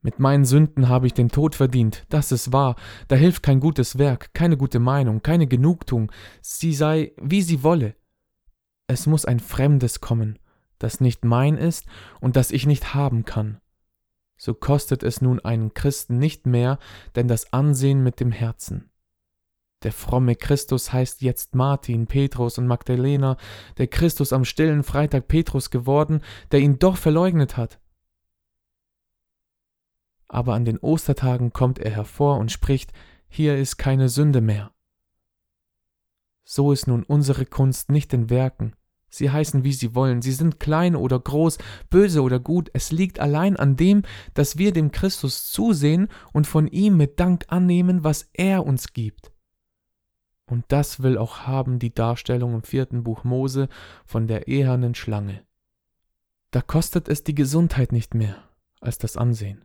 Mit 0.00 0.20
meinen 0.20 0.44
Sünden 0.44 0.88
habe 0.88 1.06
ich 1.06 1.14
den 1.14 1.30
Tod 1.30 1.54
verdient, 1.54 2.06
das 2.08 2.30
ist 2.30 2.52
wahr, 2.52 2.76
da 3.08 3.16
hilft 3.16 3.42
kein 3.42 3.60
gutes 3.60 3.98
Werk, 3.98 4.32
keine 4.34 4.56
gute 4.56 4.78
Meinung, 4.78 5.22
keine 5.22 5.46
Genugtuung, 5.46 6.12
sie 6.40 6.74
sei, 6.74 7.12
wie 7.20 7.42
sie 7.42 7.62
wolle. 7.62 7.96
Es 8.86 9.06
muss 9.06 9.24
ein 9.24 9.40
Fremdes 9.40 10.00
kommen, 10.00 10.38
das 10.78 11.00
nicht 11.00 11.24
mein 11.24 11.56
ist 11.56 11.86
und 12.20 12.36
das 12.36 12.52
ich 12.52 12.66
nicht 12.66 12.94
haben 12.94 13.24
kann. 13.24 13.60
So 14.36 14.54
kostet 14.54 15.02
es 15.02 15.20
nun 15.20 15.40
einen 15.40 15.74
Christen 15.74 16.18
nicht 16.18 16.46
mehr, 16.46 16.78
denn 17.16 17.26
das 17.26 17.52
Ansehen 17.52 18.02
mit 18.02 18.20
dem 18.20 18.30
Herzen. 18.30 18.90
Der 19.86 19.92
fromme 19.92 20.34
Christus 20.34 20.92
heißt 20.92 21.22
jetzt 21.22 21.54
Martin, 21.54 22.08
Petrus 22.08 22.58
und 22.58 22.66
Magdalena, 22.66 23.36
der 23.78 23.86
Christus 23.86 24.32
am 24.32 24.44
stillen 24.44 24.82
Freitag 24.82 25.28
Petrus 25.28 25.70
geworden, 25.70 26.22
der 26.50 26.58
ihn 26.58 26.80
doch 26.80 26.96
verleugnet 26.96 27.56
hat. 27.56 27.78
Aber 30.26 30.54
an 30.54 30.64
den 30.64 30.80
Ostertagen 30.80 31.52
kommt 31.52 31.78
er 31.78 31.92
hervor 31.92 32.38
und 32.38 32.50
spricht, 32.50 32.92
hier 33.28 33.56
ist 33.56 33.76
keine 33.76 34.08
Sünde 34.08 34.40
mehr. 34.40 34.72
So 36.42 36.72
ist 36.72 36.88
nun 36.88 37.04
unsere 37.04 37.46
Kunst 37.46 37.88
nicht 37.88 38.12
in 38.12 38.28
Werken, 38.28 38.74
Sie 39.08 39.30
heißen, 39.30 39.62
wie 39.62 39.72
sie 39.72 39.94
wollen, 39.94 40.20
sie 40.20 40.32
sind 40.32 40.58
klein 40.58 40.96
oder 40.96 41.20
groß, 41.20 41.58
böse 41.90 42.22
oder 42.22 42.40
gut, 42.40 42.70
es 42.72 42.90
liegt 42.90 43.20
allein 43.20 43.56
an 43.56 43.76
dem, 43.76 44.02
dass 44.34 44.58
wir 44.58 44.72
dem 44.72 44.90
Christus 44.90 45.48
zusehen 45.48 46.08
und 46.32 46.48
von 46.48 46.66
ihm 46.66 46.96
mit 46.96 47.20
Dank 47.20 47.44
annehmen, 47.46 48.02
was 48.02 48.28
er 48.32 48.66
uns 48.66 48.92
gibt. 48.92 49.30
Und 50.46 50.64
das 50.68 51.02
will 51.02 51.18
auch 51.18 51.40
haben 51.40 51.78
die 51.78 51.92
Darstellung 51.92 52.54
im 52.54 52.62
vierten 52.62 53.02
Buch 53.02 53.24
Mose 53.24 53.68
von 54.04 54.26
der 54.26 54.46
ehernen 54.48 54.94
Schlange. 54.94 55.42
Da 56.52 56.62
kostet 56.62 57.08
es 57.08 57.24
die 57.24 57.34
Gesundheit 57.34 57.92
nicht 57.92 58.14
mehr 58.14 58.36
als 58.80 58.98
das 58.98 59.16
Ansehen. 59.16 59.64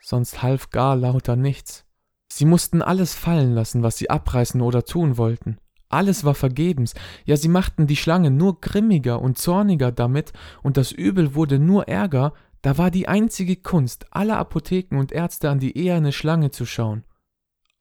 Sonst 0.00 0.42
half 0.42 0.70
gar 0.70 0.96
lauter 0.96 1.36
nichts. 1.36 1.86
Sie 2.28 2.44
mussten 2.44 2.82
alles 2.82 3.14
fallen 3.14 3.54
lassen, 3.54 3.82
was 3.82 3.96
sie 3.96 4.10
abreißen 4.10 4.60
oder 4.60 4.84
tun 4.84 5.16
wollten. 5.16 5.58
Alles 5.88 6.24
war 6.24 6.34
vergebens, 6.34 6.94
ja 7.26 7.36
sie 7.36 7.48
machten 7.48 7.86
die 7.86 7.96
Schlange 7.96 8.30
nur 8.30 8.60
grimmiger 8.60 9.20
und 9.20 9.36
zorniger 9.36 9.92
damit, 9.92 10.32
und 10.62 10.78
das 10.78 10.90
Übel 10.90 11.34
wurde 11.34 11.58
nur 11.58 11.88
ärger, 11.88 12.32
da 12.62 12.78
war 12.78 12.90
die 12.90 13.08
einzige 13.08 13.56
Kunst 13.56 14.06
aller 14.10 14.38
Apotheken 14.38 14.98
und 14.98 15.12
Ärzte 15.12 15.50
an 15.50 15.58
die 15.58 15.76
eherne 15.76 16.12
Schlange 16.12 16.50
zu 16.50 16.64
schauen. 16.64 17.04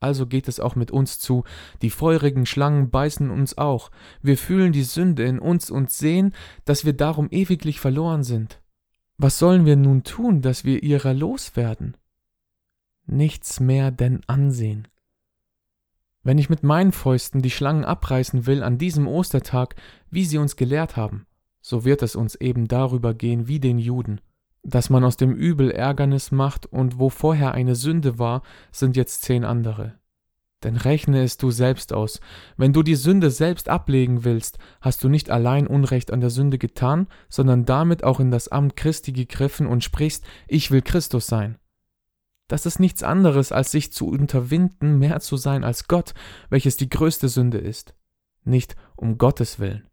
Also 0.02 0.26
geht 0.26 0.48
es 0.48 0.60
auch 0.60 0.76
mit 0.76 0.90
uns 0.90 1.20
zu, 1.20 1.44
die 1.84 1.92
feurigen 1.92 2.48
Schlangen 2.48 2.90
beißen 2.90 3.30
uns 3.30 3.60
auch, 3.60 3.92
wir 4.24 4.36
fühlen 4.36 4.74
die 4.74 4.84
Sünde 4.84 5.24
in 5.24 5.38
uns 5.38 5.70
und 5.70 5.92
sehen, 5.92 6.34
dass 6.66 6.86
wir 6.86 6.94
darum 6.94 7.28
ewiglich 7.30 7.80
verloren 7.80 8.24
sind. 8.24 8.62
Was 9.18 9.38
sollen 9.38 9.64
wir 9.66 9.76
nun 9.76 10.04
tun, 10.04 10.42
dass 10.42 10.66
wir 10.66 10.82
ihrer 10.82 11.14
loswerden? 11.14 11.96
Nichts 13.06 13.60
mehr 13.60 13.92
denn 13.92 14.22
ansehen. 14.26 14.88
Wenn 16.24 16.40
ich 16.40 16.50
mit 16.50 16.64
meinen 16.64 16.92
Fäusten 16.92 17.44
die 17.44 17.52
Schlangen 17.52 17.86
abreißen 17.86 18.48
will 18.48 18.64
an 18.64 18.80
diesem 18.80 19.08
Ostertag, 19.08 19.76
wie 20.10 20.26
sie 20.26 20.40
uns 20.40 20.56
gelehrt 20.56 20.98
haben, 20.98 21.28
so 21.62 21.86
wird 21.86 22.02
es 22.02 22.16
uns 22.16 22.34
eben 22.34 22.68
darüber 22.68 23.14
gehen 23.14 23.48
wie 23.48 23.60
den 23.60 23.78
Juden. 23.78 24.20
Dass 24.64 24.90
man 24.90 25.04
aus 25.04 25.18
dem 25.18 25.34
Übel 25.34 25.72
Ärgernis 25.72 26.32
macht 26.32 26.66
und 26.68 27.00
wo 27.00 27.10
vorher 27.10 27.54
eine 27.54 27.76
Sünde 27.76 28.20
war, 28.20 28.44
sind 28.72 28.96
jetzt 28.96 29.24
zehn 29.24 29.44
andere. 29.44 30.00
Denn 30.64 30.78
rechne 30.78 31.24
es 31.24 31.38
du 31.38 31.50
selbst 31.50 31.92
aus. 31.92 32.20
Wenn 32.56 32.72
du 32.72 32.84
die 32.84 32.96
Sünde 32.96 33.32
selbst 33.32 33.68
ablegen 33.68 34.24
willst, 34.24 34.60
hast 34.80 35.04
du 35.04 35.10
nicht 35.10 35.32
allein 35.32 35.66
Unrecht 35.66 36.12
an 36.14 36.22
der 36.22 36.30
Sünde 36.30 36.60
getan, 36.60 37.08
sondern 37.30 37.66
damit 37.66 38.04
auch 38.04 38.20
in 38.20 38.30
das 38.30 38.48
Amt 38.48 38.76
Christi 38.76 39.12
gegriffen 39.12 39.66
und 39.66 39.84
sprichst, 39.84 40.24
ich 40.48 40.70
will 40.70 40.84
Christus 40.84 41.26
sein. 41.26 41.58
Das 42.48 42.66
ist 42.66 42.80
nichts 42.80 43.02
anderes, 43.02 43.52
als 43.52 43.72
sich 43.72 43.92
zu 43.92 44.08
unterwinden, 44.10 45.00
mehr 45.00 45.20
zu 45.22 45.38
sein 45.38 45.64
als 45.64 45.88
Gott, 45.88 46.14
welches 46.50 46.78
die 46.78 46.90
größte 46.90 47.30
Sünde 47.30 47.58
ist. 47.58 47.96
Nicht 48.44 48.76
um 48.96 49.18
Gottes 49.18 49.58
willen, 49.58 49.88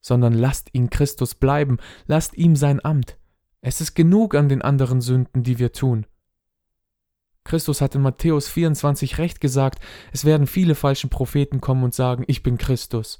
sondern 0.00 0.32
lasst 0.32 0.70
ihn 0.72 0.90
Christus 0.90 1.34
bleiben, 1.34 1.76
lasst 2.06 2.36
ihm 2.36 2.56
sein 2.56 2.84
Amt. 2.84 3.19
Es 3.62 3.80
ist 3.80 3.94
genug 3.94 4.34
an 4.34 4.48
den 4.48 4.62
anderen 4.62 5.00
Sünden, 5.00 5.42
die 5.42 5.58
wir 5.58 5.72
tun. 5.72 6.06
Christus 7.44 7.80
hat 7.80 7.94
in 7.94 8.02
Matthäus 8.02 8.48
24 8.48 9.18
recht 9.18 9.40
gesagt, 9.40 9.80
es 10.12 10.24
werden 10.24 10.46
viele 10.46 10.74
falsche 10.74 11.08
Propheten 11.08 11.60
kommen 11.60 11.84
und 11.84 11.94
sagen, 11.94 12.24
ich 12.26 12.42
bin 12.42 12.58
Christus. 12.58 13.18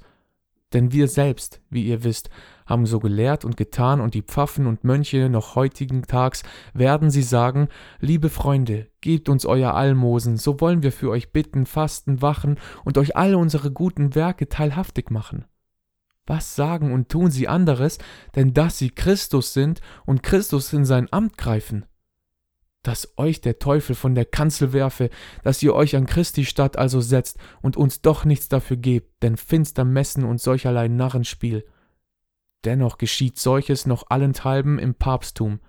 Denn 0.73 0.93
wir 0.93 1.07
selbst, 1.07 1.61
wie 1.69 1.83
ihr 1.83 2.03
wisst, 2.03 2.29
haben 2.65 2.85
so 2.85 2.99
gelehrt 2.99 3.43
und 3.43 3.57
getan, 3.57 3.99
und 3.99 4.13
die 4.13 4.21
Pfaffen 4.21 4.67
und 4.67 4.85
Mönche 4.85 5.27
noch 5.29 5.55
heutigen 5.55 6.03
Tags 6.03 6.43
werden 6.73 7.11
sie 7.11 7.23
sagen, 7.23 7.67
liebe 7.99 8.29
Freunde, 8.29 8.87
gebt 9.01 9.27
uns 9.27 9.45
euer 9.45 9.73
Almosen, 9.73 10.37
so 10.37 10.61
wollen 10.61 10.81
wir 10.81 10.93
für 10.93 11.09
euch 11.09 11.33
bitten, 11.33 11.65
fasten, 11.65 12.21
wachen 12.21 12.57
und 12.85 12.97
euch 12.97 13.17
alle 13.17 13.37
unsere 13.37 13.71
guten 13.71 14.15
Werke 14.15 14.47
teilhaftig 14.47 15.11
machen. 15.11 15.45
Was 16.31 16.55
sagen 16.55 16.93
und 16.93 17.09
tun 17.09 17.29
sie 17.29 17.49
anderes, 17.49 17.97
denn 18.35 18.53
dass 18.53 18.77
sie 18.77 18.89
Christus 18.89 19.51
sind 19.51 19.81
und 20.05 20.23
Christus 20.23 20.71
in 20.71 20.85
sein 20.85 21.11
Amt 21.11 21.37
greifen? 21.37 21.85
dass 22.83 23.15
euch 23.17 23.41
der 23.41 23.59
Teufel 23.59 23.95
von 23.95 24.15
der 24.15 24.25
Kanzel 24.25 24.73
werfe, 24.73 25.09
dass 25.43 25.61
ihr 25.61 25.75
euch 25.75 25.95
an 25.95 26.07
Christi 26.07 26.45
Stadt 26.45 26.77
also 26.77 26.99
setzt 26.99 27.37
und 27.61 27.77
uns 27.77 28.01
doch 28.01 28.25
nichts 28.25 28.47
dafür 28.47 28.77
gebt, 28.77 29.21
denn 29.21 29.37
finster 29.37 29.83
Messen 29.83 30.23
und 30.23 30.41
solcherlei 30.41 30.87
Narrenspiel. 30.87 31.63
Dennoch 32.63 32.97
geschieht 32.97 33.37
solches 33.37 33.85
noch 33.85 34.09
allenthalben 34.09 34.79
im 34.79 34.95
Papsttum, 34.95 35.59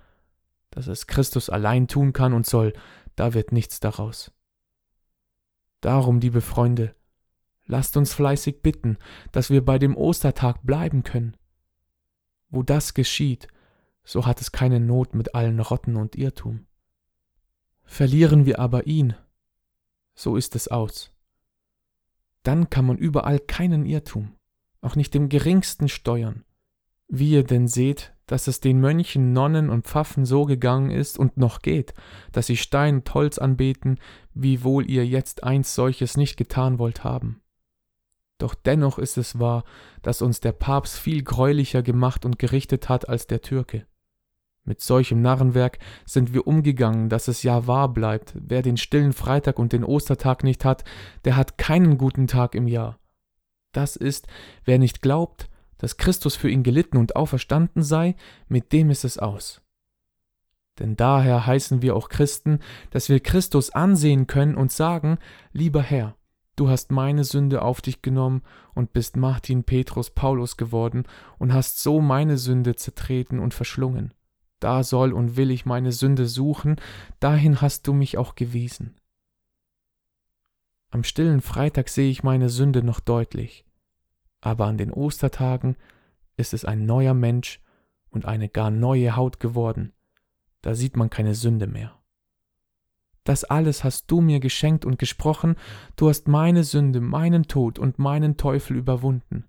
dass 0.70 0.86
es 0.86 1.06
Christus 1.06 1.50
allein 1.50 1.86
tun 1.86 2.14
kann 2.14 2.32
und 2.32 2.46
soll, 2.46 2.72
da 3.14 3.34
wird 3.34 3.52
nichts 3.52 3.78
daraus. 3.78 4.32
Darum, 5.82 6.18
liebe 6.20 6.40
Freunde, 6.40 6.94
lasst 7.72 7.96
uns 7.96 8.12
fleißig 8.12 8.60
bitten, 8.60 8.98
dass 9.32 9.48
wir 9.48 9.64
bei 9.64 9.78
dem 9.78 9.96
Ostertag 9.96 10.58
bleiben 10.62 11.02
können. 11.02 11.36
Wo 12.50 12.62
das 12.62 12.92
geschieht, 12.92 13.48
so 14.04 14.26
hat 14.26 14.42
es 14.42 14.52
keine 14.52 14.78
Not 14.78 15.14
mit 15.14 15.34
allen 15.34 15.58
Rotten 15.58 15.96
und 15.96 16.14
Irrtum. 16.14 16.66
Verlieren 17.82 18.44
wir 18.44 18.58
aber 18.58 18.86
ihn, 18.86 19.14
so 20.14 20.36
ist 20.36 20.54
es 20.54 20.68
aus. 20.68 21.12
Dann 22.42 22.68
kann 22.68 22.84
man 22.84 22.98
überall 22.98 23.40
keinen 23.40 23.86
Irrtum, 23.86 24.34
auch 24.82 24.94
nicht 24.94 25.14
dem 25.14 25.30
geringsten 25.30 25.88
steuern. 25.88 26.44
Wie 27.08 27.30
ihr 27.30 27.44
denn 27.44 27.68
seht, 27.68 28.14
dass 28.26 28.48
es 28.48 28.60
den 28.60 28.80
Mönchen, 28.80 29.32
Nonnen 29.32 29.70
und 29.70 29.86
Pfaffen 29.86 30.26
so 30.26 30.44
gegangen 30.44 30.90
ist 30.90 31.18
und 31.18 31.38
noch 31.38 31.62
geht, 31.62 31.94
dass 32.32 32.48
sie 32.48 32.56
Stein 32.58 32.96
und 32.96 33.14
Holz 33.14 33.38
anbeten, 33.38 33.98
wiewohl 34.34 34.90
ihr 34.90 35.06
jetzt 35.06 35.44
eins 35.44 35.74
solches 35.74 36.18
nicht 36.18 36.36
getan 36.36 36.78
wollt 36.78 37.02
haben. 37.02 37.42
Doch 38.38 38.54
dennoch 38.54 38.98
ist 38.98 39.18
es 39.18 39.38
wahr, 39.38 39.64
dass 40.02 40.22
uns 40.22 40.40
der 40.40 40.52
Papst 40.52 40.98
viel 40.98 41.22
greulicher 41.22 41.82
gemacht 41.82 42.24
und 42.24 42.38
gerichtet 42.38 42.88
hat 42.88 43.08
als 43.08 43.26
der 43.26 43.40
Türke. 43.40 43.86
Mit 44.64 44.80
solchem 44.80 45.20
Narrenwerk 45.22 45.78
sind 46.04 46.32
wir 46.34 46.46
umgegangen, 46.46 47.08
dass 47.08 47.26
es 47.26 47.42
ja 47.42 47.66
wahr 47.66 47.92
bleibt. 47.92 48.34
Wer 48.34 48.62
den 48.62 48.76
stillen 48.76 49.12
Freitag 49.12 49.58
und 49.58 49.72
den 49.72 49.84
Ostertag 49.84 50.44
nicht 50.44 50.64
hat, 50.64 50.84
der 51.24 51.36
hat 51.36 51.58
keinen 51.58 51.98
guten 51.98 52.28
Tag 52.28 52.54
im 52.54 52.68
Jahr. 52.68 52.98
Das 53.72 53.96
ist, 53.96 54.28
wer 54.64 54.78
nicht 54.78 55.02
glaubt, 55.02 55.48
dass 55.78 55.96
Christus 55.96 56.36
für 56.36 56.48
ihn 56.48 56.62
gelitten 56.62 56.96
und 56.96 57.16
auferstanden 57.16 57.82
sei, 57.82 58.14
mit 58.46 58.72
dem 58.72 58.90
ist 58.90 59.04
es 59.04 59.18
aus. 59.18 59.62
Denn 60.78 60.96
daher 60.96 61.44
heißen 61.44 61.82
wir 61.82 61.96
auch 61.96 62.08
Christen, 62.08 62.60
dass 62.90 63.08
wir 63.08 63.18
Christus 63.20 63.70
ansehen 63.70 64.26
können 64.28 64.54
und 64.54 64.70
sagen, 64.70 65.18
lieber 65.52 65.82
Herr, 65.82 66.14
du 66.56 66.68
hast 66.68 66.90
meine 66.90 67.24
Sünde 67.24 67.62
auf 67.62 67.80
dich 67.80 68.02
genommen 68.02 68.42
und 68.74 68.92
bist 68.92 69.16
Martin 69.16 69.64
Petrus 69.64 70.10
Paulus 70.10 70.56
geworden 70.56 71.04
und 71.38 71.52
hast 71.52 71.82
so 71.82 72.00
meine 72.00 72.38
Sünde 72.38 72.76
zertreten 72.76 73.38
und 73.38 73.54
verschlungen 73.54 74.14
da 74.62 74.82
soll 74.82 75.12
und 75.12 75.36
will 75.36 75.50
ich 75.50 75.66
meine 75.66 75.92
Sünde 75.92 76.26
suchen, 76.26 76.76
dahin 77.20 77.60
hast 77.60 77.86
du 77.86 77.92
mich 77.92 78.16
auch 78.16 78.34
gewiesen. 78.34 78.96
Am 80.90 81.04
stillen 81.04 81.40
Freitag 81.40 81.88
sehe 81.88 82.10
ich 82.10 82.22
meine 82.22 82.48
Sünde 82.48 82.82
noch 82.82 83.00
deutlich, 83.00 83.64
aber 84.40 84.66
an 84.66 84.78
den 84.78 84.92
Ostertagen 84.92 85.76
ist 86.36 86.54
es 86.54 86.64
ein 86.64 86.84
neuer 86.84 87.14
Mensch 87.14 87.60
und 88.10 88.26
eine 88.26 88.48
gar 88.48 88.70
neue 88.70 89.16
Haut 89.16 89.40
geworden, 89.40 89.92
da 90.60 90.74
sieht 90.74 90.96
man 90.96 91.10
keine 91.10 91.34
Sünde 91.34 91.66
mehr. 91.66 91.98
Das 93.24 93.44
alles 93.44 93.84
hast 93.84 94.10
du 94.10 94.20
mir 94.20 94.40
geschenkt 94.40 94.84
und 94.84 94.98
gesprochen, 94.98 95.56
du 95.96 96.08
hast 96.08 96.26
meine 96.26 96.64
Sünde, 96.64 97.00
meinen 97.00 97.44
Tod 97.44 97.78
und 97.78 97.98
meinen 97.98 98.36
Teufel 98.36 98.76
überwunden. 98.76 99.44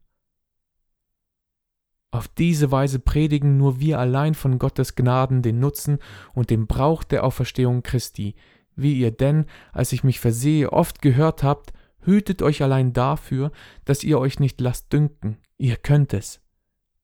Auf 2.12 2.28
diese 2.28 2.72
Weise 2.72 3.00
predigen 3.00 3.58
nur 3.58 3.80
wir 3.80 3.98
allein 3.98 4.36
von 4.36 4.60
Gottes 4.60 4.94
Gnaden 4.94 5.42
den 5.42 5.60
Nutzen 5.60 5.98
und 6.36 6.52
den 6.52 6.68
Brauch 6.68 7.04
der 7.04 7.24
Auferstehung 7.24 7.82
Christi, 7.82 8.36
wie 8.76 9.00
ihr 9.00 9.10
denn, 9.10 9.46
als 9.72 9.92
ich 9.94 10.04
mich 10.04 10.20
versehe, 10.20 10.72
oft 10.72 11.02
gehört 11.02 11.42
habt, 11.42 11.74
hütet 12.02 12.44
euch 12.44 12.62
allein 12.62 12.94
dafür, 12.94 13.52
dass 13.86 14.04
ihr 14.04 14.20
euch 14.20 14.40
nicht 14.40 14.62
lasst 14.62 14.94
dünken, 14.94 15.38
ihr 15.58 15.76
könnt 15.76 16.14
es. 16.14 16.40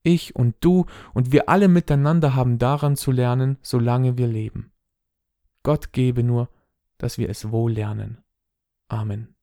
Ich 0.03 0.36
und 0.36 0.55
du 0.62 0.86
und 1.15 1.32
wir 1.32 1.49
alle 1.49 1.67
miteinander 1.67 2.36
haben 2.36 2.60
daran 2.60 2.95
zu 2.95 3.12
lernen, 3.12 3.58
solange 3.63 4.17
wir 4.17 4.27
leben. 4.27 4.71
Gott 5.63 5.91
gebe 5.91 6.23
nur, 6.23 6.49
dass 6.99 7.17
wir 7.17 7.29
es 7.29 7.51
wohl 7.51 7.73
lernen. 7.73 8.23
Amen. 8.88 9.38